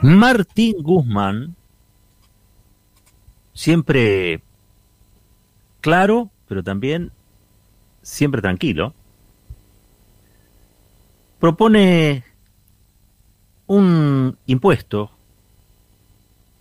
Martín 0.00 0.76
Guzmán, 0.80 1.56
siempre 3.52 4.40
claro, 5.80 6.30
pero 6.46 6.62
también 6.62 7.10
siempre 8.02 8.40
tranquilo, 8.40 8.94
propone 11.40 12.24
un 13.66 14.38
impuesto 14.46 15.10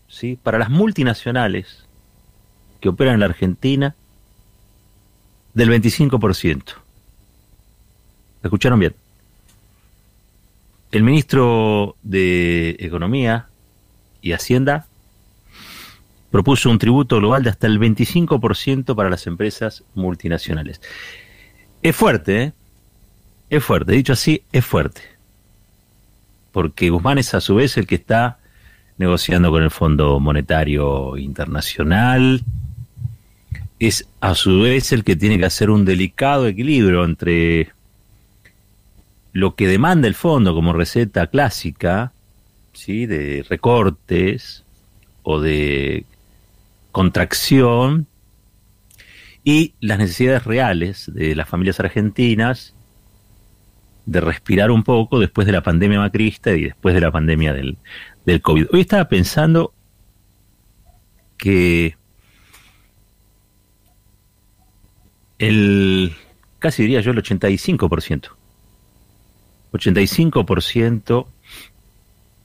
¿sí? 0.07 0.37
para 0.41 0.57
las 0.57 0.69
multinacionales 0.69 1.85
que 2.81 2.89
operan 2.89 3.15
en 3.15 3.19
la 3.19 3.27
Argentina 3.27 3.95
del 5.53 5.69
25%. 5.69 6.73
¿Escucharon 8.43 8.79
bien? 8.79 8.95
El 10.91 11.03
ministro 11.03 11.95
de 12.03 12.77
Economía 12.79 13.47
y 14.21 14.31
Hacienda 14.31 14.87
propuso 16.31 16.69
un 16.69 16.79
tributo 16.79 17.17
global 17.17 17.43
de 17.43 17.49
hasta 17.49 17.67
el 17.67 17.79
25% 17.79 18.95
para 18.95 19.09
las 19.09 19.27
empresas 19.27 19.83
multinacionales. 19.95 20.81
Es 21.81 21.95
fuerte, 21.95 22.43
¿eh? 22.43 22.53
Es 23.49 23.63
fuerte, 23.63 23.93
dicho 23.93 24.13
así, 24.13 24.43
es 24.51 24.65
fuerte. 24.65 25.01
Porque 26.51 26.89
Guzmán 26.89 27.17
es 27.17 27.33
a 27.33 27.41
su 27.41 27.55
vez 27.55 27.77
el 27.77 27.87
que 27.87 27.95
está 27.95 28.39
negociando 28.97 29.51
con 29.51 29.63
el 29.63 29.71
Fondo 29.71 30.19
Monetario 30.19 31.17
Internacional, 31.17 32.43
es 33.79 34.07
a 34.21 34.35
su 34.35 34.61
vez 34.61 34.91
el 34.91 35.03
que 35.03 35.15
tiene 35.15 35.37
que 35.37 35.45
hacer 35.45 35.69
un 35.69 35.85
delicado 35.85 36.47
equilibrio 36.47 37.05
entre 37.05 37.71
lo 39.37 39.53
que 39.53 39.67
demanda 39.67 40.07
el 40.07 40.15
fondo 40.15 40.55
como 40.55 40.73
receta 40.73 41.27
clásica, 41.27 42.11
¿sí? 42.73 43.05
de 43.05 43.45
recortes 43.47 44.63
o 45.21 45.39
de 45.39 46.05
contracción, 46.91 48.07
y 49.43 49.75
las 49.79 49.99
necesidades 49.99 50.43
reales 50.43 51.11
de 51.13 51.35
las 51.35 51.47
familias 51.47 51.79
argentinas 51.79 52.73
de 54.07 54.21
respirar 54.21 54.71
un 54.71 54.81
poco 54.81 55.19
después 55.19 55.45
de 55.45 55.53
la 55.53 55.61
pandemia 55.61 55.99
macrista 55.99 56.53
y 56.53 56.63
después 56.63 56.95
de 56.95 57.01
la 57.01 57.11
pandemia 57.11 57.53
del, 57.53 57.77
del 58.25 58.41
COVID. 58.41 58.65
Hoy 58.73 58.81
estaba 58.81 59.07
pensando 59.07 59.71
que 61.37 61.95
el, 65.37 66.15
casi 66.57 66.81
diría 66.81 67.01
yo, 67.01 67.11
el 67.11 67.21
85%, 67.21 68.36
85% 69.71 71.27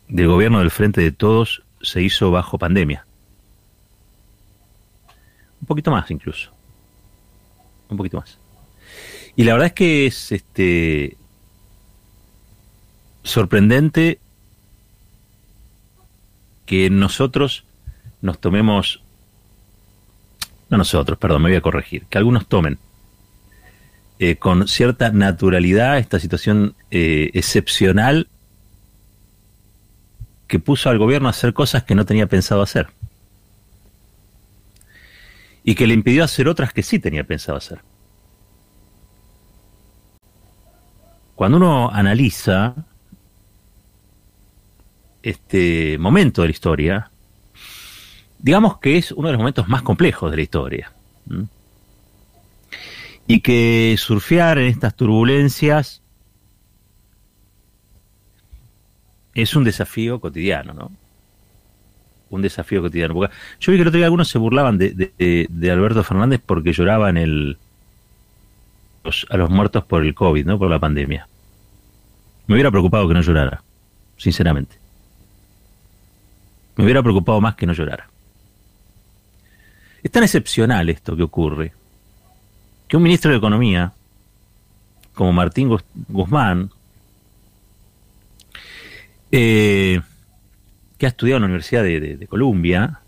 del 0.09 0.29
gobierno 0.29 0.59
del 0.59 0.71
Frente 0.71 1.01
de 1.01 1.13
Todos 1.13 1.63
se 1.81 2.03
hizo 2.03 2.31
bajo 2.31 2.59
pandemia. 2.59 3.07
Un 5.61 5.67
poquito 5.67 5.91
más 5.91 6.11
incluso. 6.11 6.51
Un 7.89 7.97
poquito 7.97 8.19
más. 8.19 8.39
Y 9.37 9.45
la 9.45 9.53
verdad 9.53 9.69
es 9.69 9.73
que 9.73 10.07
es 10.07 10.33
este 10.33 11.17
sorprendente 13.23 14.19
que 16.67 16.91
nosotros 16.91 17.65
nos 18.21 18.39
tomemos 18.39 19.03
no 20.73 20.79
nosotros, 20.79 21.19
perdón, 21.19 21.43
me 21.43 21.51
voy 21.51 21.57
a 21.59 21.61
corregir, 21.61 22.07
que 22.07 22.17
algunos 22.17 22.47
tomen 22.47 22.79
eh, 24.25 24.37
con 24.37 24.69
cierta 24.69 25.11
naturalidad 25.11 25.99
esta 25.99 26.21
situación 26.21 26.77
eh, 26.93 27.31
excepcional 27.35 28.29
que 30.47 30.61
puso 30.61 30.91
al 30.91 30.99
gobierno 30.99 31.27
a 31.27 31.31
hacer 31.31 31.53
cosas 31.53 31.83
que 31.83 31.97
no 31.97 32.07
tenía 32.07 32.29
pensado 32.29 32.63
hacer. 32.63 32.87
Y 35.65 35.75
que 35.75 35.89
le 35.89 35.95
impidió 35.95 36.23
hacer 36.23 36.47
otras 36.47 36.73
que 36.73 36.85
sí 36.85 37.01
tenía 37.01 37.25
pensado 37.25 37.59
hacer. 37.59 37.81
Cuando 41.35 41.57
uno 41.57 41.91
analiza 41.91 42.77
este 45.21 45.99
momento 45.99 46.43
de 46.43 46.47
la 46.47 46.53
historia, 46.53 47.11
digamos 48.39 48.79
que 48.79 48.99
es 48.99 49.11
uno 49.11 49.27
de 49.27 49.33
los 49.33 49.41
momentos 49.41 49.67
más 49.67 49.83
complejos 49.83 50.31
de 50.31 50.37
la 50.37 50.43
historia. 50.45 50.93
Y 53.27 53.41
que 53.41 53.95
surfear 53.99 54.59
en 54.59 54.67
estas 54.67 54.95
turbulencias 54.95 56.03
es 59.35 59.57
un 59.57 59.65
desafío 59.65 60.21
cotidiano, 60.21 60.75
¿no? 60.75 60.91
Un 62.31 62.43
desafío 62.43 62.83
cotidiano. 62.83 63.15
yo 63.15 63.73
vi 63.73 63.79
que 63.79 63.83
el 63.83 63.89
otro 63.89 63.99
día 63.99 64.07
algunos 64.07 64.29
se 64.29 64.39
burlaban 64.39 64.79
de, 64.79 65.71
Alberto 65.71 66.03
Fernández 66.03 66.41
porque 66.45 66.73
lloraba 66.73 67.11
el, 67.11 67.59
a 69.29 69.37
los 69.37 69.51
muertos 69.51 69.85
por 69.85 70.05
el 70.05 70.15
COVID, 70.15 70.47
¿no? 70.47 70.59
Por 70.59 70.71
la 70.71 70.79
pandemia. 70.79 71.29
Me 72.47 72.55
hubiera 72.55 72.71
preocupado 72.71 73.07
que 73.09 73.15
no 73.15 73.21
llorara, 73.21 73.63
sinceramente. 74.17 74.77
Me 76.77 76.85
hubiera 76.85 77.03
preocupado 77.03 77.41
más 77.41 77.55
que 77.55 77.67
no 77.67 77.73
llorara. 77.73 78.09
Es 80.03 80.11
tan 80.11 80.25
excepcional 80.25 80.89
esto 80.89 81.17
que 81.17 81.23
ocurre, 81.23 81.73
que 82.93 82.99
un 82.99 83.05
ministro 83.05 83.31
de 83.31 83.39
Economía, 83.39 83.95
como 85.15 85.33
Martín 85.33 85.75
Guzmán, 86.09 86.71
eh, 89.31 89.99
que 90.99 91.07
ha 91.07 91.09
estudiado 91.09 91.39
en 91.39 91.43
la 91.45 91.47
Universidad 91.47 91.85
de, 91.85 92.27
Columbia, 92.29 93.01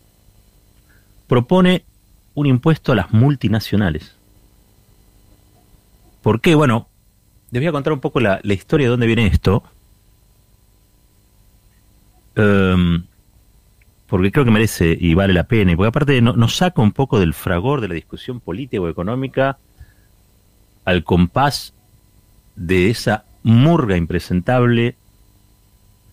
propone 1.26 1.84
un 2.32 2.46
impuesto 2.46 2.92
a 2.92 2.94
las 2.94 3.12
multinacionales. 3.12 4.16
¿Por 6.22 6.40
qué? 6.40 6.54
Bueno, 6.54 6.88
les 7.50 7.60
voy 7.60 7.68
a 7.68 7.72
contar 7.72 7.92
un 7.92 8.00
poco 8.00 8.20
la, 8.20 8.40
historia 8.42 8.86
de 8.86 8.90
dónde 8.90 9.06
viene 9.06 9.26
esto. 9.26 9.64
Em, 12.36 13.04
porque 14.06 14.32
creo 14.32 14.46
que 14.46 14.50
merece 14.50 14.96
y 14.98 15.12
vale 15.12 15.34
la 15.34 15.44
pena, 15.44 15.72
y 15.72 15.76
porque 15.76 15.88
aparte 15.88 16.22
nos 16.22 16.56
saca 16.56 16.80
un 16.80 16.92
poco 16.92 17.20
del 17.20 17.34
fragor 17.34 17.82
de 17.82 17.88
la 17.88 17.94
discusión 17.94 18.40
política 18.40 18.80
o 18.80 18.88
económica 18.88 19.58
al 20.84 21.04
compás 21.04 21.74
de 22.56 22.90
esa 22.90 23.24
murga 23.42 23.96
impresentable 23.96 24.96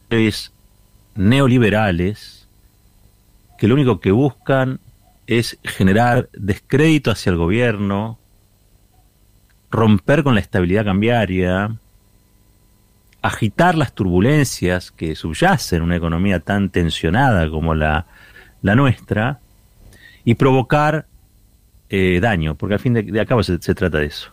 es 0.10 0.52
neoliberales 1.16 2.48
que 3.58 3.68
lo 3.68 3.76
único 3.76 4.00
que 4.00 4.12
buscan 4.12 4.80
es 5.28 5.60
generar 5.64 6.30
descrédito 6.34 7.12
hacia 7.12 7.30
el 7.30 7.38
gobierno, 7.38 8.18
romper 9.70 10.24
con 10.24 10.34
la 10.34 10.42
estabilidad 10.42 10.84
cambiaria, 10.84 11.78
agitar 13.22 13.76
las 13.76 13.94
turbulencias 13.94 14.92
que 14.92 15.16
subyacen 15.16 15.78
en 15.78 15.84
una 15.84 15.96
economía 15.96 16.40
tan 16.40 16.70
tensionada 16.70 17.50
como 17.50 17.76
la, 17.76 18.08
nuestra 18.62 19.40
y 20.26 20.36
provocar 20.36 21.06
eh, 21.90 22.20
daño, 22.22 22.56
porque 22.56 22.74
al 22.74 22.80
fin 22.80 22.94
de, 22.94 23.04
de 23.04 23.26
cabo 23.26 23.44
se, 23.44 23.58
trata 23.60 24.00
de 24.00 24.08
eso. 24.08 24.32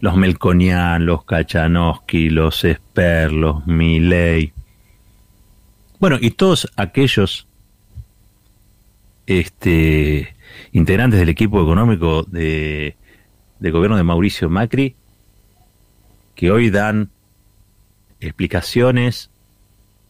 Los 0.00 0.16
Melconian, 0.16 1.06
los 1.06 1.24
Kachanowski, 1.24 2.30
los 2.30 2.64
Esper, 2.64 3.32
los 3.32 3.66
Milley. 3.66 4.52
Bueno, 5.98 6.18
y 6.20 6.30
todos 6.32 6.70
aquellos 6.76 7.46
este, 9.26 10.36
integrantes 10.72 11.18
del 11.18 11.28
equipo 11.28 11.62
económico 11.62 12.22
de, 12.24 12.96
gobierno 13.60 13.96
de 13.96 14.02
Mauricio 14.02 14.48
Macri 14.48 14.94
que 16.34 16.50
hoy 16.50 16.70
dan 16.70 17.10
explicaciones 18.20 19.30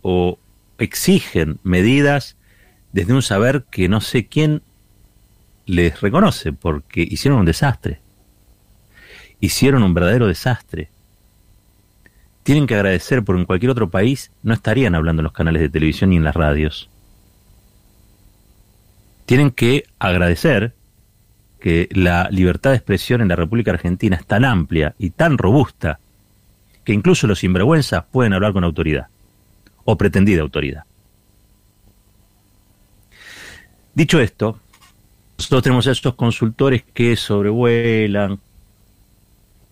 o 0.03 0.39
exigen 0.79 1.59
medidas 1.63 2.37
desde 2.93 3.15
un 3.15 3.23
saber 3.23 3.65
que 3.71 3.89
no 3.89 4.01
sé 4.01 4.27
quién 4.27 4.63
les 5.67 6.01
reconoce, 6.01 6.53
porque 6.53 7.07
hicieron 7.09 7.41
un 7.41 7.47
desastre. 7.47 8.01
Hicieron 9.41 9.83
un 9.83 9.95
verdadero 9.95 10.27
desastre. 10.27 10.89
Tienen 12.43 12.67
que 12.67 12.75
agradecer, 12.75 13.25
porque 13.25 13.41
en 13.41 13.47
cualquier 13.47 13.71
otro 13.71 13.91
país 13.91 14.31
no 14.43 14.55
estarían 14.55 14.95
hablando 14.95 15.21
en 15.21 15.25
los 15.25 15.33
canales 15.33 15.63
de 15.63 15.69
televisión 15.69 16.11
ni 16.11 16.17
en 16.17 16.25
las 16.25 16.35
radios. 16.35 16.89
Tienen 19.27 19.51
que 19.51 19.85
agradecer 19.99 20.75
que 21.61 21.89
la 21.93 22.29
libertad 22.31 22.71
de 22.71 22.77
expresión 22.77 23.21
en 23.21 23.29
la 23.29 23.37
República 23.37 23.73
Argentina 23.73 24.17
es 24.17 24.25
tan 24.25 24.45
amplia 24.45 24.95
y 24.99 25.11
tan 25.11 25.37
robusta 25.37 25.99
que 26.85 26.93
incluso 26.93 27.27
los 27.27 27.41
sinvergüenzas 27.41 28.05
pueden 28.05 28.33
hablar 28.33 28.53
con 28.53 28.63
autoridad 28.63 29.09
o 29.85 29.99
pretendida 29.99 30.43
autoridad. 30.43 30.85
Dicho 33.95 34.21
esto, 34.21 34.61
nosotros 35.39 35.63
tenemos 35.65 35.87
a 35.89 35.93
estos 35.93 36.15
consultores 36.15 36.85
que 36.95 37.17
sobrevuelan 37.17 38.39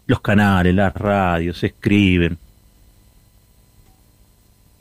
los 0.07 0.21
canales, 0.21 0.75
las 0.75 0.95
radios, 0.95 1.63
escriben. 1.63 2.39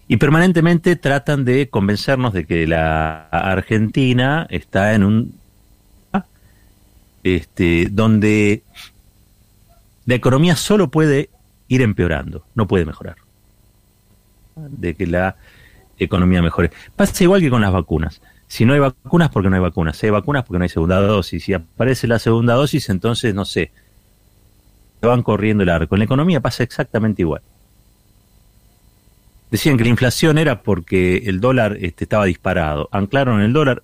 Y 0.07 0.17
permanentemente 0.17 0.95
tratan 0.95 1.45
de 1.45 1.69
convencernos 1.69 2.33
de 2.33 2.45
que 2.45 2.67
la 2.67 3.27
Argentina 3.29 4.45
está 4.49 4.93
en 4.93 5.03
un 5.03 5.43
este, 7.23 7.87
donde 7.89 8.63
la 10.05 10.15
economía 10.15 10.55
solo 10.55 10.89
puede 10.91 11.29
ir 11.69 11.81
empeorando, 11.81 12.45
no 12.53 12.67
puede 12.67 12.85
mejorar. 12.85 13.15
De 14.55 14.93
que 14.93 15.07
la 15.07 15.37
economía 15.97 16.41
mejore. 16.41 16.71
Pasa 16.95 17.23
igual 17.23 17.41
que 17.41 17.49
con 17.49 17.61
las 17.61 17.71
vacunas. 17.71 18.21
Si 18.47 18.65
no 18.65 18.73
hay 18.73 18.79
vacunas, 18.79 19.29
porque 19.29 19.49
no 19.49 19.55
hay 19.55 19.61
vacunas. 19.61 19.97
Si 19.97 20.05
hay 20.05 20.11
vacunas, 20.11 20.43
porque 20.43 20.59
no 20.59 20.63
hay 20.63 20.69
segunda 20.69 20.99
dosis. 20.99 21.43
Si 21.43 21.53
aparece 21.53 22.07
la 22.07 22.19
segunda 22.19 22.53
dosis, 22.53 22.89
entonces, 22.89 23.33
no 23.33 23.45
sé, 23.45 23.71
van 25.07 25.23
corriendo 25.23 25.63
el 25.63 25.69
arco. 25.69 25.95
En 25.95 25.99
la 25.99 26.05
economía 26.05 26.39
pasa 26.39 26.63
exactamente 26.63 27.21
igual. 27.21 27.41
Decían 29.51 29.77
que 29.77 29.83
la 29.83 29.89
inflación 29.89 30.37
era 30.37 30.61
porque 30.61 31.23
el 31.25 31.39
dólar 31.39 31.77
este, 31.79 32.05
estaba 32.05 32.25
disparado. 32.25 32.89
Anclaron 32.91 33.41
el 33.41 33.53
dólar 33.53 33.83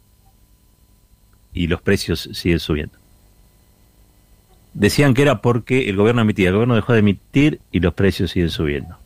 y 1.54 1.68
los 1.68 1.82
precios 1.82 2.30
siguen 2.34 2.60
subiendo 2.60 3.00
decían 4.74 5.14
que 5.14 5.22
era 5.22 5.42
porque 5.42 5.90
el 5.90 5.96
gobierno 5.96 6.22
emitía, 6.22 6.50
el 6.50 6.56
gobierno 6.56 6.76
dejó 6.76 6.94
de 6.94 7.00
emitir 7.00 7.60
y 7.72 7.80
los 7.80 7.94
precios 7.94 8.32
siguen 8.32 8.50
subiendo. 8.50 8.98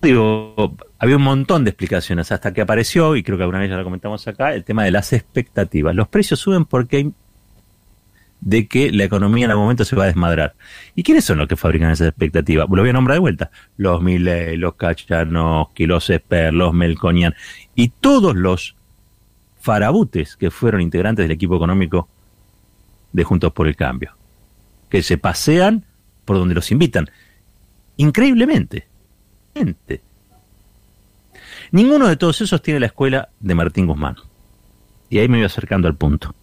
Digo, 0.00 0.76
había 0.98 1.16
un 1.16 1.22
montón 1.22 1.64
de 1.64 1.70
explicaciones 1.70 2.30
hasta 2.30 2.52
que 2.52 2.60
apareció, 2.60 3.16
y 3.16 3.22
creo 3.22 3.38
que 3.38 3.44
alguna 3.44 3.60
vez 3.60 3.70
ya 3.70 3.76
lo 3.76 3.84
comentamos 3.84 4.26
acá, 4.28 4.54
el 4.54 4.64
tema 4.64 4.84
de 4.84 4.90
las 4.90 5.12
expectativas. 5.12 5.94
Los 5.94 6.08
precios 6.08 6.38
suben 6.38 6.64
porque 6.64 6.96
hay 6.96 7.12
de 8.40 8.68
que 8.68 8.92
la 8.92 9.04
economía 9.04 9.46
en 9.46 9.50
algún 9.50 9.64
momento 9.64 9.84
se 9.84 9.96
va 9.96 10.04
a 10.04 10.06
desmadrar. 10.06 10.54
¿Y 10.94 11.02
quiénes 11.02 11.24
son 11.24 11.38
los 11.38 11.48
que 11.48 11.56
fabrican 11.56 11.90
esas 11.90 12.08
expectativas? 12.08 12.66
Lo 12.70 12.82
voy 12.82 12.90
a 12.90 12.92
nombrar 12.92 13.16
de 13.16 13.20
vuelta. 13.20 13.50
Los 13.76 14.02
Milley, 14.02 14.56
los 14.56 14.74
Kachanowski, 14.74 15.86
los 15.86 16.08
Esper, 16.10 16.54
los 16.54 16.72
Melconian 16.72 17.34
y 17.74 17.88
todos 17.88 18.36
los 18.36 18.76
farabutes 19.60 20.36
que 20.36 20.50
fueron 20.50 20.80
integrantes 20.80 21.24
del 21.24 21.32
equipo 21.32 21.56
económico 21.56 22.08
de 23.12 23.24
Juntos 23.24 23.52
por 23.52 23.66
el 23.66 23.74
Cambio 23.74 24.16
que 24.88 25.02
se 25.02 25.18
pasean 25.18 25.84
por 26.24 26.36
donde 26.36 26.54
los 26.54 26.70
invitan. 26.70 27.10
Increíblemente. 27.96 28.86
Ninguno 31.70 32.08
de 32.08 32.16
todos 32.16 32.40
esos 32.40 32.62
tiene 32.62 32.80
la 32.80 32.86
escuela 32.86 33.28
de 33.40 33.54
Martín 33.54 33.86
Guzmán. 33.86 34.16
Y 35.08 35.18
ahí 35.18 35.28
me 35.28 35.38
voy 35.38 35.46
acercando 35.46 35.88
al 35.88 35.96
punto. 35.96 36.34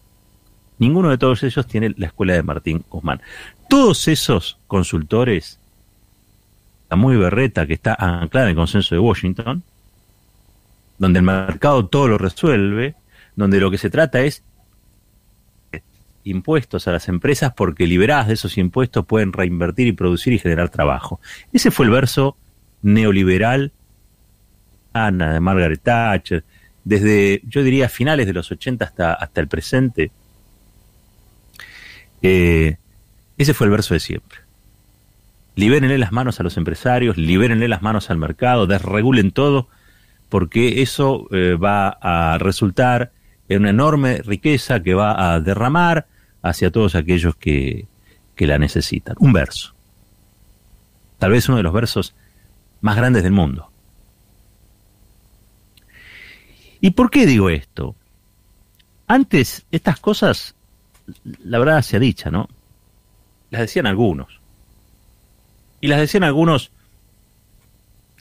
Ninguno 0.78 1.10
de 1.10 1.18
todos 1.18 1.42
ellos 1.42 1.66
tiene 1.66 1.94
la 1.96 2.06
escuela 2.06 2.34
de 2.34 2.42
Martín 2.42 2.84
Guzmán. 2.88 3.20
Todos 3.68 4.08
esos 4.08 4.58
consultores, 4.66 5.60
la 6.90 6.96
muy 6.96 7.16
berreta 7.16 7.66
que 7.66 7.74
está 7.74 7.94
anclada 7.98 8.46
en 8.46 8.50
el 8.50 8.56
consenso 8.56 8.94
de 8.94 8.98
Washington, 8.98 9.62
donde 10.98 11.18
el 11.18 11.24
mercado 11.24 11.86
todo 11.86 12.08
lo 12.08 12.18
resuelve, 12.18 12.94
donde 13.36 13.60
lo 13.60 13.70
que 13.70 13.78
se 13.78 13.90
trata 13.90 14.20
es 14.20 14.42
impuestos 16.24 16.88
a 16.88 16.92
las 16.92 17.08
empresas 17.08 17.52
porque 17.54 17.86
liberadas 17.86 18.28
de 18.28 18.34
esos 18.34 18.56
impuestos 18.56 19.04
pueden 19.04 19.32
reinvertir 19.32 19.86
y 19.86 19.92
producir 19.92 20.32
y 20.32 20.38
generar 20.38 20.70
trabajo. 20.70 21.20
Ese 21.52 21.70
fue 21.70 21.86
el 21.86 21.92
verso 21.92 22.36
neoliberal 22.82 23.72
Ana 24.94 25.34
de 25.34 25.40
Margaret 25.40 25.80
Thatcher, 25.82 26.44
desde 26.84 27.42
yo 27.46 27.62
diría 27.62 27.88
finales 27.88 28.26
de 28.26 28.32
los 28.32 28.50
80 28.50 28.84
hasta, 28.84 29.12
hasta 29.14 29.40
el 29.40 29.48
presente. 29.48 30.12
Ese 32.24 33.54
fue 33.54 33.66
el 33.66 33.70
verso 33.70 33.94
de 33.94 34.00
siempre. 34.00 34.40
Libérenle 35.56 35.98
las 35.98 36.12
manos 36.12 36.40
a 36.40 36.42
los 36.42 36.56
empresarios, 36.56 37.16
libérenle 37.16 37.68
las 37.68 37.82
manos 37.82 38.10
al 38.10 38.16
mercado, 38.16 38.66
desregulen 38.66 39.30
todo, 39.30 39.68
porque 40.28 40.82
eso 40.82 41.28
eh, 41.30 41.54
va 41.54 41.88
a 42.00 42.38
resultar 42.38 43.12
en 43.48 43.60
una 43.60 43.70
enorme 43.70 44.22
riqueza 44.24 44.82
que 44.82 44.94
va 44.94 45.34
a 45.34 45.40
derramar 45.40 46.06
hacia 46.42 46.70
todos 46.70 46.94
aquellos 46.94 47.36
que, 47.36 47.86
la 48.38 48.58
necesitan. 48.58 49.16
Un 49.20 49.32
verso. 49.32 49.74
Tal 51.18 51.30
vez 51.30 51.48
uno 51.48 51.56
de 51.58 51.62
los 51.62 51.72
versos 51.72 52.14
más 52.80 52.96
grandes 52.96 53.22
del 53.22 53.32
mundo. 53.32 53.70
¿Y 56.80 56.90
por 56.90 57.10
qué 57.10 57.24
digo 57.26 57.48
esto? 57.48 57.94
Antes, 59.06 59.64
estas 59.70 60.00
cosas, 60.00 60.54
la 61.42 61.58
verdad 61.58 61.82
se 61.82 61.96
ha 61.96 62.00
dicha, 62.00 62.30
¿no? 62.30 62.48
Las 63.50 63.62
decían 63.62 63.86
algunos. 63.86 64.40
Y 65.80 65.88
las 65.88 66.00
decían 66.00 66.24
algunos 66.24 66.70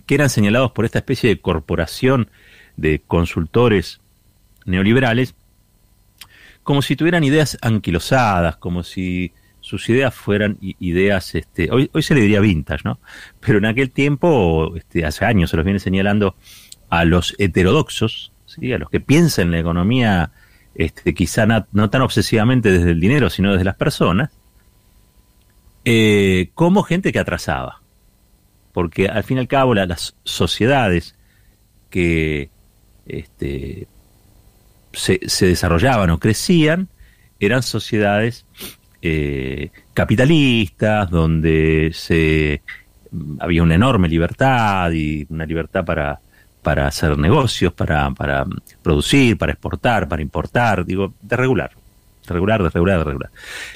que 0.05 0.15
eran 0.15 0.29
señalados 0.29 0.71
por 0.71 0.85
esta 0.85 0.99
especie 0.99 1.29
de 1.29 1.39
corporación 1.39 2.29
de 2.75 3.01
consultores 3.07 4.01
neoliberales 4.65 5.35
como 6.63 6.81
si 6.81 6.95
tuvieran 6.95 7.23
ideas 7.23 7.57
anquilosadas, 7.61 8.55
como 8.57 8.83
si 8.83 9.33
sus 9.59 9.87
ideas 9.89 10.13
fueran 10.13 10.57
ideas, 10.61 11.35
este, 11.35 11.69
hoy, 11.71 11.89
hoy 11.93 12.03
se 12.03 12.15
le 12.15 12.21
diría 12.21 12.39
vintage, 12.39 12.83
¿no? 12.83 12.99
Pero 13.39 13.59
en 13.59 13.65
aquel 13.65 13.91
tiempo, 13.91 14.73
este, 14.75 15.05
hace 15.05 15.25
años 15.25 15.49
se 15.49 15.57
los 15.57 15.65
viene 15.65 15.79
señalando 15.79 16.35
a 16.89 17.05
los 17.05 17.35
heterodoxos, 17.37 18.31
¿sí? 18.45 18.73
a 18.73 18.77
los 18.77 18.89
que 18.89 18.99
piensan 18.99 19.45
en 19.45 19.51
la 19.51 19.59
economía 19.59 20.31
este, 20.75 21.13
quizá 21.13 21.45
no, 21.45 21.89
tan 21.89 22.01
obsesivamente 22.01 22.71
desde 22.71 22.91
el 22.91 22.99
dinero, 22.99 23.29
sino 23.29 23.51
desde 23.51 23.65
las 23.65 23.75
personas, 23.75 24.31
eh, 25.85 26.49
como 26.53 26.83
gente 26.83 27.11
que 27.11 27.19
atrasaba. 27.19 27.81
Porque 28.71 29.07
al 29.07 29.23
fin 29.23 29.37
y 29.37 29.41
al 29.41 29.47
cabo 29.47 29.75
las 29.75 30.15
sociedades 30.23 31.15
que 31.89 32.49
este, 33.05 33.87
se, 34.93 35.19
desarrollaban 35.45 36.09
o 36.09 36.19
crecían 36.19 36.87
eran 37.39 37.61
sociedades 37.61 38.45
eh, 39.01 39.69
capitalistas, 39.93 41.09
donde 41.09 41.91
se 41.93 42.61
había 43.39 43.61
una 43.61 43.75
enorme 43.75 44.07
libertad 44.07 44.91
y 44.91 45.27
una 45.29 45.45
libertad 45.45 45.85
para, 45.85 46.19
para 46.63 46.87
hacer 46.87 47.17
negocios, 47.17 47.73
para, 47.73 48.09
para 48.11 48.45
producir, 48.81 49.37
para 49.37 49.51
exportar, 49.51 50.07
para 50.07 50.21
importar, 50.21 50.85
digo, 50.85 51.13
de 51.21 51.35
regular, 51.35 51.71
regular, 52.25 52.63
de 52.63 52.69
regular, 52.69 52.97
de 52.99 53.03
regular. 53.03 53.29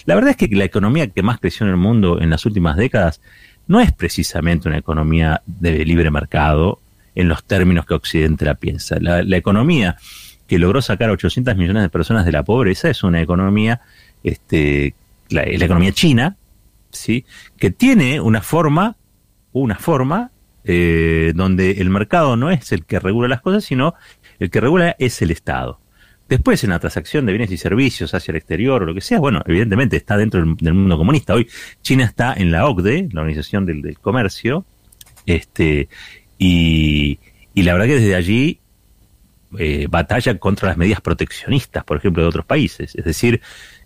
La 0.06 0.16
verdad 0.16 0.32
es 0.32 0.38
que 0.38 0.48
la 0.56 0.64
economía 0.64 1.08
que 1.08 1.22
más 1.22 1.40
creció 1.40 1.66
en 1.66 1.72
el 1.72 1.78
mundo 1.78 2.20
en 2.22 2.30
las 2.30 2.46
últimas 2.46 2.78
décadas 2.78 3.22
no 3.68 3.82
es 3.82 3.92
precisamente 3.92 4.70
una 4.70 4.78
economía 4.78 5.42
de 5.46 5.86
libre 5.86 6.10
mercado 6.10 6.80
en 7.14 7.28
los 7.28 7.44
términos 7.44 7.86
que 7.86 7.94
Occidente 7.94 8.46
la 8.46 8.56
piensa. 8.56 8.98
La, 9.00 9.22
la 9.24 9.38
economía 9.38 9.98
que 10.48 10.58
logró 10.58 10.82
sacar 10.82 11.10
a 11.10 11.14
800 11.14 11.56
millones 11.56 11.84
de 11.84 11.90
personas 11.90 12.26
de 12.26 12.32
la 12.32 12.44
pobreza, 12.44 12.90
es 12.90 13.04
una 13.04 13.22
economía, 13.22 13.82
este, 14.24 14.96
la, 15.30 15.44
economía 15.44 15.92
china, 15.92 16.38
¿sí? 16.90 17.26
que 17.58 17.70
tiene 17.70 18.22
una 18.22 18.42
forma, 18.42 18.96
una 19.52 19.76
forma 19.76 20.32
eh, 20.68 21.32
donde 21.36 21.72
el 21.72 21.90
mercado 21.90 22.36
no 22.36 22.52
es 22.52 22.72
el 22.72 22.86
que 22.86 23.00
regula 23.00 23.28
las 23.28 23.42
cosas, 23.42 23.64
sino 23.64 23.96
el 24.40 24.50
que 24.50 24.62
regula 24.62 24.96
es 25.00 25.22
el 25.22 25.32
Estado. 25.32 25.80
Después, 26.30 26.64
en 26.64 26.72
la 26.72 26.80
transacción 26.80 27.26
de 27.26 27.32
bienes 27.32 27.52
y 27.52 27.58
servicios 27.58 28.14
hacia 28.14 28.34
el 28.34 28.36
exterior 28.36 28.84
o 28.84 28.86
lo 28.86 28.94
que 28.94 29.02
sea, 29.02 29.20
bueno, 29.20 29.42
evidentemente 29.46 29.96
está 29.96 30.18
dentro 30.18 30.42
del, 30.42 30.74
mundo 30.74 30.98
comunista. 30.98 31.34
Hoy 31.34 31.48
China 31.82 32.04
está 32.04 32.34
en 32.34 32.52
la 32.52 32.68
OCDE, 32.68 33.08
la 33.14 33.22
Organización 33.22 33.66
del, 33.66 33.98
Comercio, 34.00 34.66
este, 35.26 35.88
y, 36.38 37.20
y 37.54 37.64
la 37.64 37.74
verdad 37.74 37.88
que 37.88 38.00
desde 38.00 38.16
allí 38.16 38.60
eh, 39.58 39.88
batalla 39.90 40.38
contra 40.38 40.68
las 40.68 40.78
medidas 40.78 41.00
proteccionistas, 41.00 41.86
por 41.86 41.98
ejemplo, 41.98 42.22
de 42.22 42.30
otros 42.30 42.46
países. 42.46 42.94
Es 42.96 43.06
decir, 43.06 43.42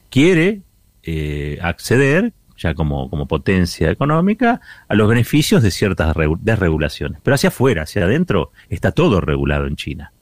quiere 0.09 0.61
eh, 1.03 1.59
acceder, 1.61 2.33
ya 2.61 2.73
como, 2.73 3.09
como 3.09 3.27
potencia 3.27 3.89
económica, 3.89 4.61
a 4.87 4.95
los 4.95 5.07
beneficios 5.07 5.63
de 5.63 5.71
ciertas 5.71 6.15
desregulaciones. 6.41 7.19
Pero 7.23 7.35
hacia 7.35 7.49
afuera, 7.49 7.83
hacia 7.83 8.03
adentro, 8.03 8.51
está 8.69 8.91
todo 8.91 9.21
regulado 9.21 9.67
en 9.67 9.75
China. 9.75 10.13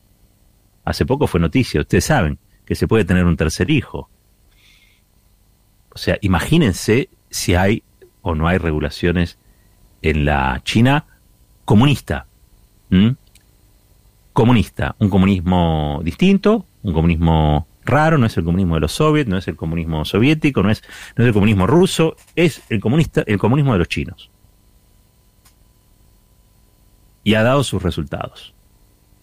Hace 0.85 1.05
poco 1.05 1.27
fue 1.27 1.39
noticia, 1.39 1.81
ustedes 1.81 2.05
saben, 2.05 2.39
que 2.65 2.75
se 2.75 2.87
puede 2.87 3.05
tener 3.05 3.25
un 3.25 3.37
tercer 3.37 3.69
hijo. 3.69 4.09
O 5.91 5.97
sea, 5.97 6.17
imagínense 6.21 7.09
si 7.29 7.55
hay 7.55 7.83
o 8.21 8.35
no 8.35 8.47
hay 8.47 8.57
regulaciones 8.57 9.37
en 10.01 10.25
la 10.25 10.61
China 10.63 11.05
comunista 11.65 12.25
comunista, 14.39 14.95
un 14.99 15.09
comunismo 15.09 15.99
distinto, 16.01 16.65
un 16.83 16.93
comunismo 16.93 17.67
raro, 17.89 18.17
no 18.17 18.25
es 18.25 18.37
el 18.37 18.43
comunismo 18.43 18.75
de 18.75 18.81
los 18.81 18.91
soviets, 18.91 19.29
no 19.29 19.37
es 19.37 19.47
el 19.47 19.55
comunismo 19.55 20.05
soviético, 20.05 20.63
no 20.63 20.69
es, 20.69 20.83
no 21.15 21.23
es 21.23 21.27
el 21.27 21.33
comunismo 21.33 21.67
ruso, 21.67 22.15
es 22.35 22.61
el 22.69 22.79
comunista, 22.79 23.23
el 23.25 23.37
comunismo 23.37 23.73
de 23.73 23.79
los 23.79 23.89
chinos. 23.89 24.29
Y 27.23 27.33
ha 27.35 27.43
dado 27.43 27.63
sus 27.63 27.81
resultados. 27.83 28.53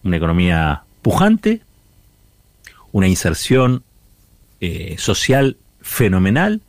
Una 0.03 0.17
economía 0.17 0.83
pujante, 1.01 1.61
una 2.91 3.07
inserción 3.07 3.83
eh, 4.61 4.95
social 4.97 5.57
fenomenal, 5.81 6.61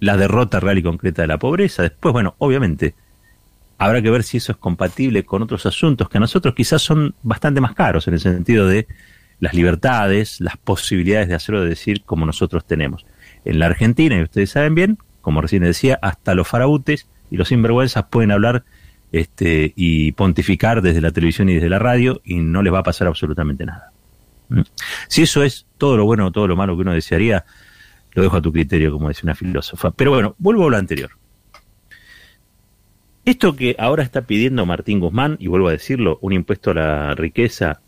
la 0.00 0.16
derrota 0.16 0.60
real 0.60 0.78
y 0.78 0.82
concreta 0.82 1.22
de 1.22 1.28
la 1.28 1.38
pobreza. 1.38 1.82
Después, 1.82 2.12
bueno, 2.12 2.34
obviamente, 2.38 2.94
Habrá 3.78 4.02
que 4.02 4.10
ver 4.10 4.24
si 4.24 4.38
eso 4.38 4.50
es 4.52 4.58
compatible 4.58 5.24
con 5.24 5.42
otros 5.42 5.64
asuntos 5.64 6.08
que 6.08 6.18
a 6.18 6.20
nosotros 6.20 6.54
quizás 6.54 6.82
son 6.82 7.14
bastante 7.22 7.60
más 7.60 7.74
caros 7.74 8.08
en 8.08 8.14
el 8.14 8.20
sentido 8.20 8.66
de 8.66 8.88
las 9.40 9.54
libertades, 9.54 10.40
las 10.40 10.56
posibilidades 10.56 11.28
de 11.28 11.34
hacerlo, 11.34 11.62
de 11.62 11.68
decir 11.68 12.02
como 12.04 12.26
nosotros 12.26 12.66
tenemos. 12.66 13.06
En 13.44 13.58
la 13.58 13.66
Argentina, 13.66 14.16
y 14.16 14.22
ustedes 14.22 14.50
saben 14.50 14.74
bien, 14.74 14.98
como 15.20 15.40
recién 15.40 15.62
decía, 15.62 15.98
hasta 16.02 16.34
los 16.34 16.48
farautes 16.48 17.06
y 17.30 17.36
los 17.36 17.48
sinvergüenzas 17.48 18.04
pueden 18.06 18.30
hablar 18.30 18.64
este, 19.12 19.72
y 19.76 20.12
pontificar 20.12 20.82
desde 20.82 21.00
la 21.00 21.12
televisión 21.12 21.48
y 21.48 21.54
desde 21.54 21.68
la 21.68 21.78
radio 21.78 22.20
y 22.24 22.36
no 22.36 22.62
les 22.62 22.72
va 22.72 22.80
a 22.80 22.82
pasar 22.82 23.06
absolutamente 23.06 23.64
nada. 23.64 23.92
¿Mm? 24.48 24.62
Si 25.08 25.22
eso 25.22 25.42
es 25.42 25.66
todo 25.76 25.96
lo 25.96 26.04
bueno 26.04 26.26
o 26.26 26.30
todo 26.32 26.46
lo 26.46 26.56
malo 26.56 26.74
que 26.76 26.82
uno 26.82 26.92
desearía, 26.92 27.44
lo 28.12 28.22
dejo 28.22 28.36
a 28.36 28.42
tu 28.42 28.52
criterio, 28.52 28.92
como 28.92 29.08
decía 29.08 29.22
una 29.24 29.34
filósofa. 29.34 29.90
Pero 29.92 30.10
bueno, 30.10 30.34
vuelvo 30.38 30.66
a 30.66 30.70
lo 30.70 30.76
anterior. 30.76 31.10
Esto 33.24 33.54
que 33.54 33.76
ahora 33.78 34.02
está 34.02 34.22
pidiendo 34.22 34.64
Martín 34.64 35.00
Guzmán, 35.00 35.36
y 35.38 35.48
vuelvo 35.48 35.68
a 35.68 35.72
decirlo, 35.72 36.18
un 36.22 36.32
impuesto 36.32 36.70
a 36.70 36.74
la 36.74 37.14
riqueza 37.14 37.80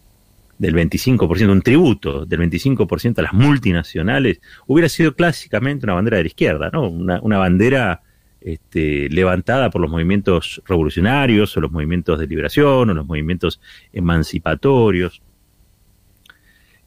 del 0.60 0.74
25%, 0.74 1.50
un 1.50 1.62
tributo 1.62 2.26
del 2.26 2.40
25% 2.40 3.18
a 3.18 3.22
las 3.22 3.32
multinacionales, 3.32 4.42
hubiera 4.66 4.90
sido 4.90 5.14
clásicamente 5.14 5.86
una 5.86 5.94
bandera 5.94 6.18
de 6.18 6.24
la 6.24 6.26
izquierda, 6.26 6.70
¿no? 6.70 6.86
Una, 6.86 7.38
bandera 7.38 8.02
este, 8.42 9.08
levantada 9.08 9.70
por 9.70 9.80
los 9.80 9.90
movimientos 9.90 10.60
revolucionarios 10.66 11.56
o 11.56 11.62
los 11.62 11.72
movimientos 11.72 12.18
de 12.18 12.26
liberación 12.26 12.90
o 12.90 12.94
los 12.94 13.06
movimientos 13.06 13.58
emancipatorios. 13.94 15.22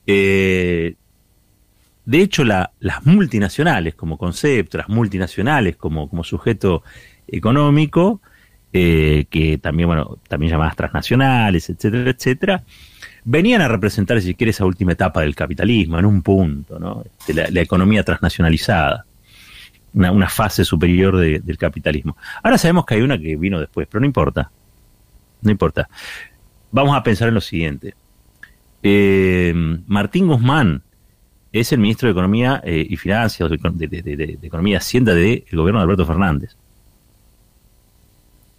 Eh, 0.05 0.93
de 2.05 2.21
hecho, 2.21 2.43
las 2.43 2.69
multinacionales 3.05 3.95
como 3.95 4.19
concepto, 4.19 4.77
las 4.77 4.89
multinacionales 4.89 5.77
como, 5.77 6.23
sujeto 6.23 6.83
económico, 7.27 8.21
eh, 8.71 9.25
que 9.31 9.57
también, 9.57 9.87
bueno, 9.87 10.19
también 10.27 10.51
llamadas 10.51 10.75
transnacionales, 10.75 11.71
etcétera, 11.71 12.11
etcétera, 12.11 12.63
venían 13.25 13.61
a 13.61 13.67
representar, 13.67 14.21
si 14.21 14.35
quiere, 14.35 14.51
esa 14.51 14.65
última 14.65 14.93
etapa 14.93 15.21
del 15.21 15.35
capitalismo, 15.35 15.99
en 15.99 16.05
un 16.05 16.21
punto, 16.21 16.79
¿no? 16.79 17.03
De 17.27 17.33
la, 17.51 17.61
economía 17.61 18.03
transnacionalizada, 18.03 19.05
una, 19.93 20.29
fase 20.29 20.65
superior 20.65 21.17
del 21.17 21.57
capitalismo. 21.57 22.17
Ahora 22.41 22.57
sabemos 22.57 22.85
que 22.85 22.95
hay 22.95 23.01
una 23.01 23.17
que 23.17 23.35
vino 23.35 23.59
después, 23.59 23.87
pero 23.89 24.01
no 24.01 24.05
importa, 24.05 24.51
no 25.41 25.51
importa. 25.51 25.87
Vamos 26.71 26.95
a 26.95 27.03
pensar 27.03 27.27
en 27.27 27.35
lo 27.35 27.41
siguiente. 27.41 27.93
Eh, 28.81 29.53
Martín 29.87 30.27
Guzmán 30.27 30.81
es 31.51 31.71
el 31.71 31.79
ministro 31.79 32.07
de 32.07 32.11
Economía 32.11 32.61
eh, 32.65 32.85
y 32.89 32.97
Finanzas, 32.97 33.49
de, 33.49 33.87
de, 33.87 34.39
Economía 34.41 34.73
y 34.73 34.77
Hacienda 34.77 35.13
del 35.13 35.45
gobierno 35.51 35.79
de 35.79 35.83
Alberto 35.83 36.05
Fernández 36.05 36.55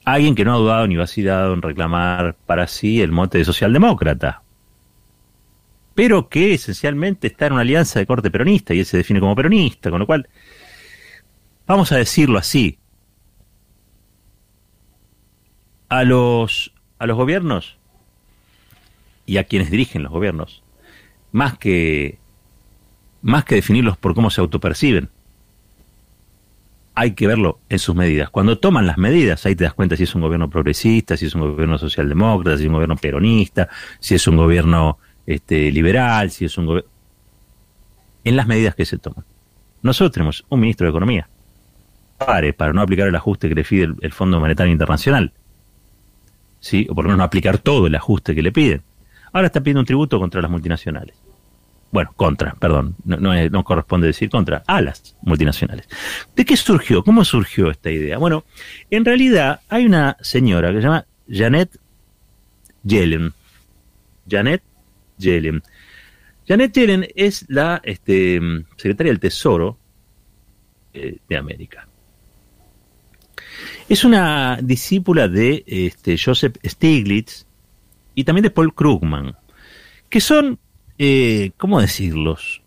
alguien 0.04 0.34
que 0.34 0.44
no 0.44 0.54
ha 0.54 0.58
dudado 0.58 0.86
ni 0.86 0.96
vacilado 0.96 1.54
en 1.54 1.62
reclamar 1.62 2.36
para 2.46 2.66
sí 2.66 3.00
el 3.00 3.10
mote 3.10 3.38
de 3.38 3.44
socialdemócrata, 3.44 4.42
pero 5.94 6.28
que 6.28 6.54
esencialmente 6.54 7.28
está 7.28 7.46
en 7.46 7.52
una 7.52 7.62
alianza 7.62 7.98
de 7.98 8.06
corte 8.06 8.30
peronista 8.30 8.74
y 8.74 8.80
él 8.80 8.86
se 8.86 8.96
define 8.96 9.20
como 9.20 9.36
peronista, 9.36 9.90
con 9.90 10.00
lo 10.00 10.06
cual, 10.06 10.28
vamos 11.66 11.92
a 11.92 11.96
decirlo 11.96 12.38
así, 12.38 12.78
a 15.88 16.02
los, 16.02 16.72
a 16.98 17.06
los 17.06 17.16
gobiernos 17.16 17.78
y 19.26 19.36
a 19.36 19.44
quienes 19.44 19.70
dirigen 19.70 20.02
los 20.02 20.12
gobiernos, 20.12 20.62
más 21.30 21.56
que, 21.58 22.18
más 23.22 23.44
que 23.44 23.54
definirlos 23.54 23.96
por 23.96 24.14
cómo 24.14 24.30
se 24.30 24.40
autoperciben, 24.40 25.10
hay 26.96 27.12
que 27.12 27.26
verlo 27.26 27.58
en 27.68 27.78
sus 27.78 27.94
medidas. 27.94 28.30
Cuando 28.30 28.58
toman 28.58 28.86
las 28.86 28.98
medidas, 28.98 29.46
ahí 29.46 29.56
te 29.56 29.64
das 29.64 29.74
cuenta 29.74 29.96
si 29.96 30.04
es 30.04 30.14
un 30.14 30.22
gobierno 30.22 30.48
progresista, 30.48 31.16
si 31.16 31.26
es 31.26 31.34
un 31.34 31.40
gobierno 31.40 31.76
socialdemócrata, 31.78 32.56
si 32.56 32.64
es 32.64 32.68
un 32.68 32.74
gobierno 32.74 32.96
peronista, 32.96 33.68
si 33.98 34.14
es 34.14 34.26
un 34.28 34.36
gobierno 34.36 34.98
este, 35.26 35.70
liberal, 35.70 36.30
si 36.30 36.44
es 36.44 36.58
un 36.58 36.66
gobierno... 36.66 36.90
En 38.24 38.36
las 38.36 38.46
medidas 38.46 38.74
que 38.74 38.86
se 38.86 38.98
toman. 38.98 39.24
Nosotros 39.82 40.12
tenemos 40.12 40.44
un 40.48 40.60
ministro 40.60 40.86
de 40.86 40.90
Economía. 40.90 41.28
Para 42.16 42.72
no 42.72 42.80
aplicar 42.80 43.08
el 43.08 43.14
ajuste 43.14 43.48
que 43.48 43.54
le 43.54 43.64
pide 43.64 43.92
el, 44.00 44.12
Fondo 44.12 44.40
Monetario 44.40 44.72
Internacional. 44.72 45.32
¿Sí? 46.60 46.86
O 46.88 46.94
por 46.94 47.04
lo 47.04 47.08
menos 47.08 47.18
no 47.18 47.24
aplicar 47.24 47.58
todo 47.58 47.86
el 47.86 47.94
ajuste 47.94 48.34
que 48.34 48.42
le 48.42 48.50
piden. 48.50 48.82
Ahora 49.32 49.48
está 49.48 49.60
pidiendo 49.60 49.80
un 49.80 49.86
tributo 49.86 50.18
contra 50.18 50.40
las 50.40 50.50
multinacionales 50.50 51.14
bueno, 51.94 52.12
contra, 52.16 52.54
perdón, 52.54 52.96
no, 53.04 53.18
no, 53.18 53.64
corresponde 53.64 54.08
decir 54.08 54.28
contra, 54.28 54.64
a 54.66 54.80
las 54.80 55.14
multinacionales. 55.22 55.88
¿De 56.34 56.44
qué 56.44 56.56
surgió? 56.56 57.04
¿Cómo 57.04 57.24
surgió 57.24 57.70
esta 57.70 57.88
idea? 57.88 58.18
Bueno, 58.18 58.42
en 58.90 59.04
realidad 59.04 59.60
hay 59.68 59.86
una 59.86 60.16
señora 60.20 60.72
que 60.72 60.78
se 60.78 60.82
llama 60.82 61.06
Janet 61.30 61.78
Yellen. 62.82 63.32
Janet 64.28 64.60
Yellen. 65.18 65.62
Janet 66.46 66.72
Yellen 66.74 67.06
es 67.14 67.46
la 67.48 67.80
este, 67.84 68.40
secretaria 68.76 69.12
del 69.12 69.20
Tesoro 69.20 69.78
eh, 70.92 71.18
de 71.28 71.36
América. 71.36 71.88
Es 73.88 74.04
una 74.04 74.58
discípula 74.62 75.28
de 75.28 75.64
este, 75.66 76.16
Joseph 76.18 76.56
Stiglitz 76.64 77.46
y 78.14 78.24
también 78.24 78.42
de 78.44 78.50
Paul 78.50 78.74
Krugman, 78.74 79.36
que 80.08 80.20
son 80.20 80.58
eh, 80.98 81.52
¿cómo 81.56 81.80
decirlos? 81.80 82.62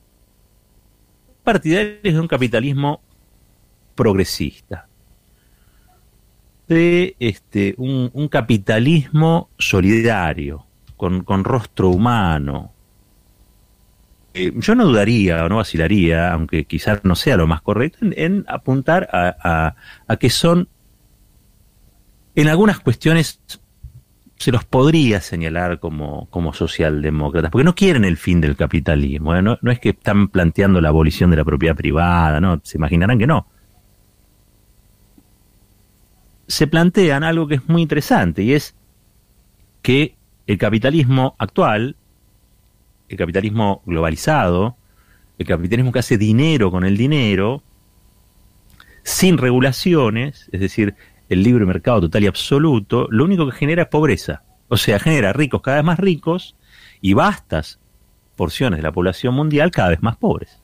Partidarios 1.43 2.01
de 2.03 2.19
un 2.19 2.27
capitalismo 2.27 3.01
progresista, 3.95 4.87
de 6.67 7.15
este, 7.19 7.73
un, 7.77 8.27
capitalismo 8.27 9.49
solidario, 9.57 10.66
con, 10.97 11.43
rostro 11.43 11.89
humano. 11.89 12.71
Eh, 14.33 14.51
yo 14.55 14.75
no 14.75 14.85
dudaría 14.85 15.45
o 15.45 15.49
no 15.49 15.57
vacilaría, 15.57 16.33
aunque 16.33 16.65
quizás 16.65 17.05
no 17.05 17.15
sea 17.15 17.37
lo 17.37 17.47
más 17.47 17.61
correcto, 17.61 17.99
en, 18.01 18.43
apuntar 18.47 19.09
a, 19.13 19.75
a 20.07 20.17
que 20.17 20.29
son 20.29 20.67
en 22.35 22.47
algunas 22.49 22.79
cuestiones 22.79 23.39
se 24.37 24.51
los 24.51 24.63
podría 24.63 25.21
señalar 25.21 25.79
como, 25.79 26.27
como 26.29 26.53
socialdemócratas, 26.53 27.49
porque 27.49 27.65
no 27.65 27.73
quieren 27.73 28.05
el 28.05 28.17
fin 28.17 28.39
del 28.39 28.55
capitalismo, 28.55 29.35
¿eh? 29.35 29.41
no, 29.41 29.57
es 29.71 29.79
que 29.79 29.89
están 29.89 30.27
planteando 30.27 30.79
la 30.79 30.89
abolición 30.89 31.31
de 31.31 31.37
la 31.37 31.43
propiedad 31.43 31.75
privada, 31.75 32.39
no, 32.39 32.61
se 32.63 32.77
imaginarán 32.77 33.17
que 33.17 33.25
no. 33.25 33.47
Se 36.47 36.67
plantean 36.67 37.23
algo 37.23 37.47
que 37.47 37.55
es 37.55 37.67
muy 37.67 37.81
interesante 37.81 38.43
y 38.43 38.53
es 38.53 38.75
que 39.81 40.15
el 40.47 40.57
capitalismo 40.57 41.35
actual, 41.37 41.95
el 43.09 43.17
capitalismo 43.17 43.81
globalizado, 43.85 44.77
el 45.37 45.45
capitalismo 45.45 45.91
que 45.91 45.99
hace 45.99 46.17
dinero 46.17 46.71
con 46.71 46.85
el 46.85 46.97
dinero, 46.97 47.61
sin 49.03 49.37
regulaciones, 49.37 50.49
es 50.51 50.59
decir, 50.59 50.95
el 51.29 51.43
libre 51.43 51.65
mercado 51.65 52.01
total 52.01 52.23
y 52.23 52.27
absoluto, 52.27 53.07
lo 53.11 53.25
único 53.25 53.45
que 53.45 53.57
genera 53.57 53.83
es 53.83 53.89
pobreza. 53.89 54.43
O 54.69 54.77
sea, 54.77 54.99
genera 54.99 55.33
ricos 55.33 55.61
cada 55.61 55.77
vez 55.77 55.85
más 55.85 55.99
ricos 55.99 56.55
y 57.01 57.13
vastas 57.13 57.79
porciones 58.35 58.77
de 58.77 58.83
la 58.83 58.91
población 58.91 59.33
mundial 59.33 59.71
cada 59.71 59.89
vez 59.89 60.01
más 60.01 60.15
pobres. 60.15 60.61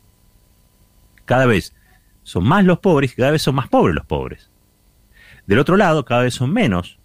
Cada 1.26 1.46
vez 1.46 1.76
son 2.24 2.46
más 2.46 2.64
los 2.64 2.80
pobres 2.80 3.14
y 3.14 3.16
cada 3.16 3.32
vez 3.32 3.42
son 3.42 3.56
más 3.56 3.68
pobres 3.68 3.96
los 3.96 4.06
pobres. 4.06 4.50
Del 5.46 5.60
otro 5.60 5.76
lado, 5.76 6.06
cada 6.06 6.24
vez 6.24 6.34
son 6.34 6.54
menos 6.54 7.00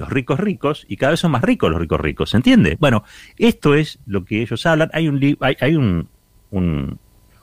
los 0.00 0.10
ricos 0.10 0.40
ricos 0.40 0.86
y 0.88 0.96
cada 0.96 1.10
vez 1.10 1.20
son 1.20 1.30
más 1.30 1.42
ricos 1.42 1.70
los 1.70 1.80
ricos 1.80 2.00
ricos. 2.00 2.30
¿Se 2.30 2.36
entiende? 2.36 2.76
Bueno, 2.80 3.04
esto 3.36 3.74
es 3.74 3.98
lo 4.06 4.24
que 4.24 4.42
ellos 4.42 4.64
hablan. 4.66 4.90
Hay 4.92 5.08
un, 5.08 5.36
hay, 5.40 5.56
hay 5.60 5.76
un, 5.76 6.08
un, 6.50 6.98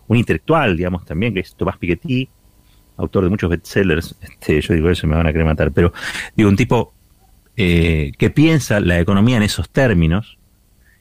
intelectual, 0.10 0.76
digamos, 0.76 1.06
también, 1.06 1.34
que 1.34 1.42
es 1.42 1.56
Tomás 1.56 1.78
Piketty, 1.78 2.28
autor 2.98 3.26
de 3.26 3.30
muchos 3.30 3.50
bestsellers, 3.50 4.16
este, 4.22 4.60
yo 4.62 4.74
digo 4.74 4.90
eso 4.90 5.06
me 5.06 5.16
van 5.16 5.28
a 5.28 5.32
querer 5.32 5.46
matar, 5.46 5.72
pero 5.72 5.94
digo, 6.36 6.50
un 6.50 6.56
tipo 6.56 6.94
eh, 7.56 8.12
que 8.18 8.32
piensa 8.32 8.80
la 8.80 9.00
economía 9.00 9.38
en 9.38 9.44
esos 9.44 9.70
términos, 9.70 10.40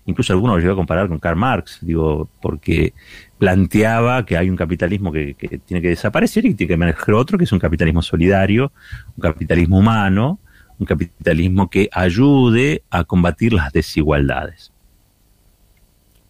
incluso 0.05 0.35
algunos 0.35 0.57
lo 0.57 0.61
llegó 0.61 0.75
a 0.75 0.77
comparar 0.77 1.09
con 1.09 1.19
Karl 1.19 1.37
Marx, 1.37 1.79
digo, 1.81 2.29
porque 2.43 2.93
planteaba 3.39 4.27
que 4.27 4.37
hay 4.37 4.51
un 4.51 4.57
capitalismo 4.57 5.11
que, 5.11 5.35
tiene 5.65 5.81
que 5.81 5.89
desaparecer 5.89 6.45
y 6.45 6.55
tiene 6.55 6.69
que 6.69 6.75
emerger 6.75 7.15
otro, 7.15 7.39
que 7.39 7.45
es 7.45 7.53
un 7.53 7.59
capitalismo 7.59 8.03
solidario, 8.03 8.73
un 9.17 9.23
capitalismo 9.23 9.79
humano, 9.79 10.39
un 10.79 10.87
capitalismo 10.87 11.71
que 11.71 11.89
ayude 11.93 12.83
a 12.91 13.05
combatir 13.05 13.53
las 13.53 13.73
desigualdades. 13.73 14.73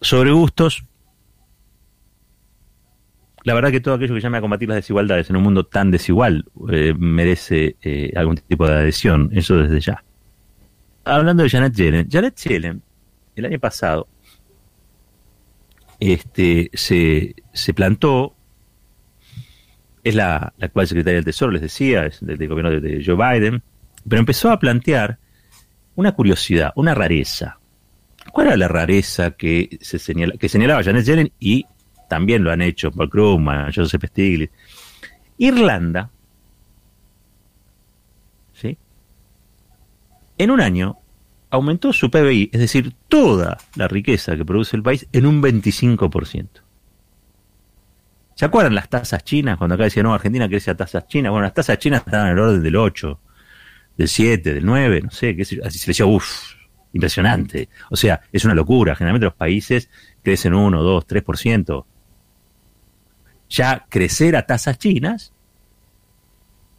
Sobre 0.01 0.31
gustos, 0.31 0.85
la 3.43 3.53
verdad 3.53 3.71
que 3.71 3.79
todo 3.79 3.93
aquello 3.93 4.13
que 4.13 4.19
llame 4.19 4.37
a 4.37 4.41
combatir 4.41 4.67
las 4.67 4.75
desigualdades 4.75 5.29
en 5.29 5.37
un 5.37 5.43
mundo 5.43 5.65
tan 5.65 5.89
desigual 5.89 6.45
eh, 6.69 6.93
merece 6.97 7.77
eh, 7.81 8.11
algún 8.15 8.35
tipo 8.35 8.67
de 8.67 8.73
adhesión, 8.73 9.29
eso 9.33 9.55
desde 9.55 9.79
ya. 9.79 10.03
Hablando 11.05 11.43
de 11.43 11.49
Janet 11.49 11.73
Yellen, 11.73 12.09
Janet 12.11 12.35
Yellen, 12.35 12.81
el 13.35 13.45
año 13.45 13.59
pasado, 13.59 14.07
este, 15.99 16.69
se, 16.73 17.35
se 17.53 17.73
plantó, 17.73 18.35
es 20.03 20.15
la, 20.15 20.53
actual 20.59 20.87
secretaria 20.87 21.15
del 21.15 21.25
Tesoro, 21.25 21.51
les 21.51 21.61
decía, 21.61 22.05
es 22.05 22.19
del, 22.19 22.47
gobierno 22.47 22.71
de, 22.81 23.03
Joe 23.03 23.15
Biden, 23.15 23.63
pero 24.07 24.19
empezó 24.19 24.51
a 24.51 24.59
plantear 24.59 25.19
una 25.95 26.13
curiosidad, 26.13 26.71
una 26.75 26.93
rareza. 26.93 27.59
¿Cuál 28.31 28.47
era 28.47 28.57
la 28.57 28.67
rareza 28.67 29.31
que, 29.31 29.77
se 29.81 29.99
señala, 29.99 30.33
que 30.37 30.49
señalaba 30.49 30.83
Janet 30.83 31.05
Yellen 31.05 31.31
y 31.39 31.65
también 32.09 32.43
lo 32.43 32.51
han 32.51 32.61
hecho 32.61 32.91
Paul 32.91 33.09
Krugman, 33.09 33.71
Joseph 33.73 34.05
Stiglitz? 34.05 34.51
Irlanda, 35.37 36.09
¿sí? 38.53 38.77
En 40.37 40.51
un 40.51 40.61
año 40.61 40.97
aumentó 41.49 41.93
su 41.93 42.09
PBI, 42.11 42.49
es 42.51 42.59
decir, 42.59 42.93
toda 43.07 43.57
la 43.75 43.87
riqueza 43.87 44.35
que 44.35 44.45
produce 44.45 44.75
el 44.75 44.83
país, 44.83 45.07
en 45.11 45.25
un 45.25 45.41
25%. 45.41 46.47
¿Se 48.35 48.45
acuerdan 48.45 48.75
las 48.75 48.89
tasas 48.89 49.23
chinas? 49.23 49.57
Cuando 49.57 49.75
acá 49.75 49.85
decía, 49.85 50.03
no, 50.03 50.13
Argentina 50.13 50.47
crece 50.47 50.69
a 50.69 50.77
tasas 50.77 51.07
chinas. 51.07 51.31
Bueno, 51.31 51.45
las 51.45 51.55
tasas 51.55 51.79
chinas 51.79 52.03
estaban 52.05 52.27
en 52.27 52.33
el 52.33 52.39
orden 52.39 52.61
del 52.61 52.75
8, 52.75 53.19
del 53.97 54.07
7, 54.07 54.53
del 54.53 54.65
9, 54.65 55.01
no 55.01 55.11
sé, 55.11 55.35
qué 55.35 55.41
así 55.41 55.79
se 55.79 55.87
decía, 55.87 56.05
uff, 56.05 56.53
impresionante. 56.93 57.69
O 57.89 57.95
sea, 57.95 58.21
es 58.31 58.45
una 58.45 58.53
locura. 58.53 58.95
Generalmente 58.95 59.25
los 59.25 59.33
países 59.33 59.89
crecen 60.23 60.53
1, 60.53 60.81
2, 60.81 61.07
3%. 61.07 61.85
Ya 63.49 63.85
crecer 63.89 64.35
a 64.35 64.45
tasas 64.45 64.77
chinas 64.77 65.33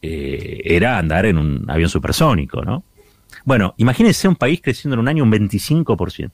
eh, 0.03 0.61
era 0.65 0.99
andar 0.99 1.27
en 1.27 1.39
un 1.39 1.71
avión 1.71 1.89
supersónico, 1.89 2.63
¿no? 2.63 2.85
Bueno, 3.45 3.75
imagínense 3.79 4.29
un 4.29 4.37
país 4.37 4.61
creciendo 4.63 4.95
en 4.95 5.01
un 5.01 5.09
año 5.09 5.25
un 5.25 5.33
25%. 5.33 6.31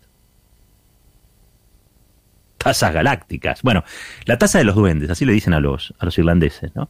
Tasas 2.59 2.93
galácticas. 2.93 3.63
Bueno, 3.63 3.85
la 4.25 4.39
tasa 4.39 4.59
de 4.59 4.65
los 4.65 4.75
duendes, 4.75 5.11
así 5.11 5.25
le 5.25 5.33
dicen 5.33 5.53
a 5.53 5.61
los, 5.61 5.95
a 5.99 6.05
los 6.05 6.17
irlandeses, 6.19 6.75
¿no? 6.75 6.89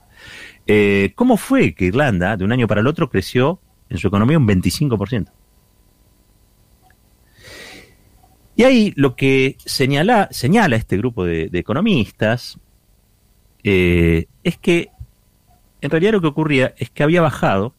Eh, 0.67 1.13
¿Cómo 1.17 1.37
fue 1.37 1.75
que 1.75 1.87
Irlanda, 1.87 2.37
de 2.37 2.45
un 2.45 2.53
año 2.53 2.67
para 2.67 2.81
el 2.81 2.87
otro, 2.87 3.11
creció 3.11 3.61
en 3.95 3.99
su 3.99 4.09
economía 4.09 4.39
un 4.39 4.47
25%? 4.47 5.31
Y 8.57 8.63
ahí 8.63 8.93
lo 8.97 9.17
que 9.17 9.57
señala, 9.65 10.29
señala 10.31 10.77
este 10.77 10.97
grupo 10.97 11.25
de, 11.25 11.51
economistas 11.53 12.59
eh, 13.65 14.27
es 14.45 14.59
que 14.59 14.91
en 15.81 15.91
realidad 15.91 16.13
lo 16.13 16.21
que 16.21 16.29
ocurría 16.29 16.75
es 16.79 16.91
que 16.91 17.03
había 17.03 17.21
bajado 17.21 17.75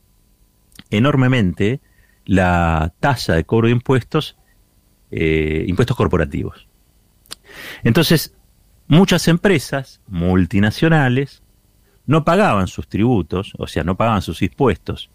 enormemente 0.89 1.79
la 2.25 2.93
tasa 2.99 3.35
de 3.35 3.45
cobro 3.45 3.67
de 3.67 3.73
impuestos, 3.73 4.37
eh, 5.11 5.63
impuestos 5.67 5.95
corporativos. 5.95 6.67
Entonces, 7.83 8.35
muchas 8.87 9.27
empresas 9.27 10.01
multinacionales 10.07 11.41
no 12.05 12.25
pagaban 12.25 12.67
sus 12.67 12.87
tributos, 12.87 13.53
o 13.57 13.67
sea, 13.67 13.83
no 13.83 13.95
pagaban 13.95 14.21
sus 14.21 14.41
impuestos, 14.41 15.09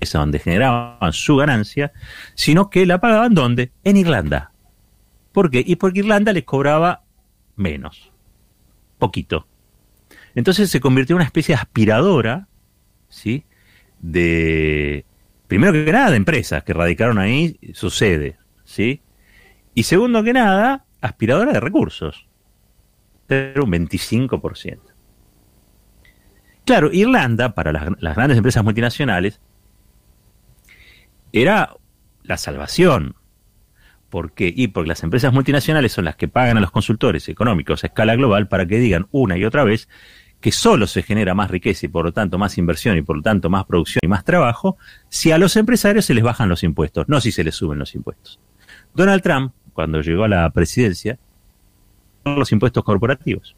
es 0.00 0.12
donde 0.12 0.38
generaban 0.38 1.12
su 1.12 1.36
ganancia, 1.36 1.92
sino 2.34 2.70
que 2.70 2.86
la 2.86 3.00
pagaban 3.00 3.34
¿dónde? 3.34 3.72
En 3.84 3.96
Irlanda. 3.96 4.52
¿Por 5.32 5.50
qué? 5.50 5.62
Y 5.66 5.76
porque 5.76 6.00
Irlanda 6.00 6.32
les 6.32 6.44
cobraba 6.44 7.02
menos, 7.56 8.12
poquito. 8.98 9.46
Entonces 10.34 10.70
se 10.70 10.80
convirtió 10.80 11.14
en 11.14 11.18
una 11.18 11.24
especie 11.24 11.54
de 11.54 11.60
aspiradora, 11.60 12.48
¿sí? 13.08 13.44
De, 14.00 15.04
primero 15.46 15.72
que 15.72 15.92
nada, 15.92 16.10
de 16.10 16.16
empresas 16.16 16.62
que 16.64 16.72
radicaron 16.72 17.18
ahí 17.18 17.58
su 17.72 17.90
sede, 17.90 18.36
¿sí? 18.64 19.00
Y 19.74 19.84
segundo 19.84 20.22
que 20.22 20.32
nada, 20.32 20.84
aspiradora 21.00 21.52
de 21.52 21.60
recursos. 21.60 22.28
Pero 23.26 23.64
un 23.64 23.72
25%. 23.72 24.78
Claro, 26.64 26.90
Irlanda, 26.92 27.54
para 27.54 27.72
las 27.72 28.16
grandes 28.16 28.38
empresas 28.38 28.64
multinacionales, 28.64 29.40
era 31.34 31.74
la 32.22 32.36
salvación. 32.36 33.16
¿Por 34.08 34.32
qué? 34.32 34.52
Y 34.54 34.68
porque 34.68 34.88
las 34.88 35.02
empresas 35.02 35.32
multinacionales 35.32 35.92
son 35.92 36.04
las 36.04 36.14
que 36.14 36.28
pagan 36.28 36.56
a 36.56 36.60
los 36.60 36.70
consultores 36.70 37.28
económicos 37.28 37.82
a 37.82 37.88
escala 37.88 38.14
global 38.14 38.46
para 38.46 38.66
que 38.66 38.78
digan 38.78 39.08
una 39.10 39.36
y 39.36 39.44
otra 39.44 39.64
vez 39.64 39.88
que 40.40 40.52
solo 40.52 40.86
se 40.86 41.02
genera 41.02 41.34
más 41.34 41.50
riqueza 41.50 41.86
y 41.86 41.88
por 41.88 42.04
lo 42.04 42.12
tanto 42.12 42.38
más 42.38 42.56
inversión 42.56 42.96
y 42.96 43.02
por 43.02 43.16
lo 43.16 43.22
tanto 43.22 43.50
más 43.50 43.64
producción 43.64 44.00
y 44.04 44.08
más 44.08 44.24
trabajo 44.24 44.76
si 45.08 45.32
a 45.32 45.38
los 45.38 45.56
empresarios 45.56 46.04
se 46.04 46.14
les 46.14 46.22
bajan 46.22 46.48
los 46.48 46.62
impuestos, 46.62 47.08
no 47.08 47.20
si 47.20 47.32
se 47.32 47.42
les 47.42 47.56
suben 47.56 47.80
los 47.80 47.94
impuestos. 47.96 48.38
Donald 48.94 49.22
Trump, 49.22 49.52
cuando 49.72 50.00
llegó 50.02 50.24
a 50.24 50.28
la 50.28 50.48
presidencia, 50.50 51.18
los 52.24 52.52
impuestos 52.52 52.84
corporativos. 52.84 53.56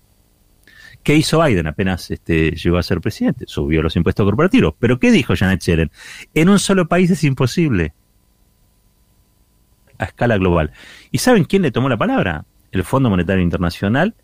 ¿Qué 1.06 1.14
hizo 1.14 1.40
Biden 1.40 1.68
apenas 1.68 2.10
este, 2.10 2.50
llegó 2.50 2.78
a 2.78 2.82
ser 2.82 3.00
presidente? 3.00 3.44
Subió 3.46 3.80
los 3.80 3.94
impuestos 3.94 4.24
corporativos. 4.24 4.74
¿Pero 4.76 4.98
qué 4.98 5.12
dijo 5.12 5.36
Janet 5.36 5.62
Yellen? 5.62 5.92
En 6.34 6.48
un 6.48 6.58
solo 6.58 6.88
país 6.88 7.08
es 7.12 7.22
imposible. 7.22 7.94
A 9.98 10.06
escala 10.06 10.36
global. 10.36 10.72
¿Y 11.12 11.18
saben 11.18 11.44
quién 11.44 11.62
le 11.62 11.70
tomó 11.70 11.88
la 11.88 11.96
palabra? 11.96 12.44
El 12.72 12.82
Fondo 12.82 13.08
Monetario 13.08 13.40
Internacional, 13.40 14.16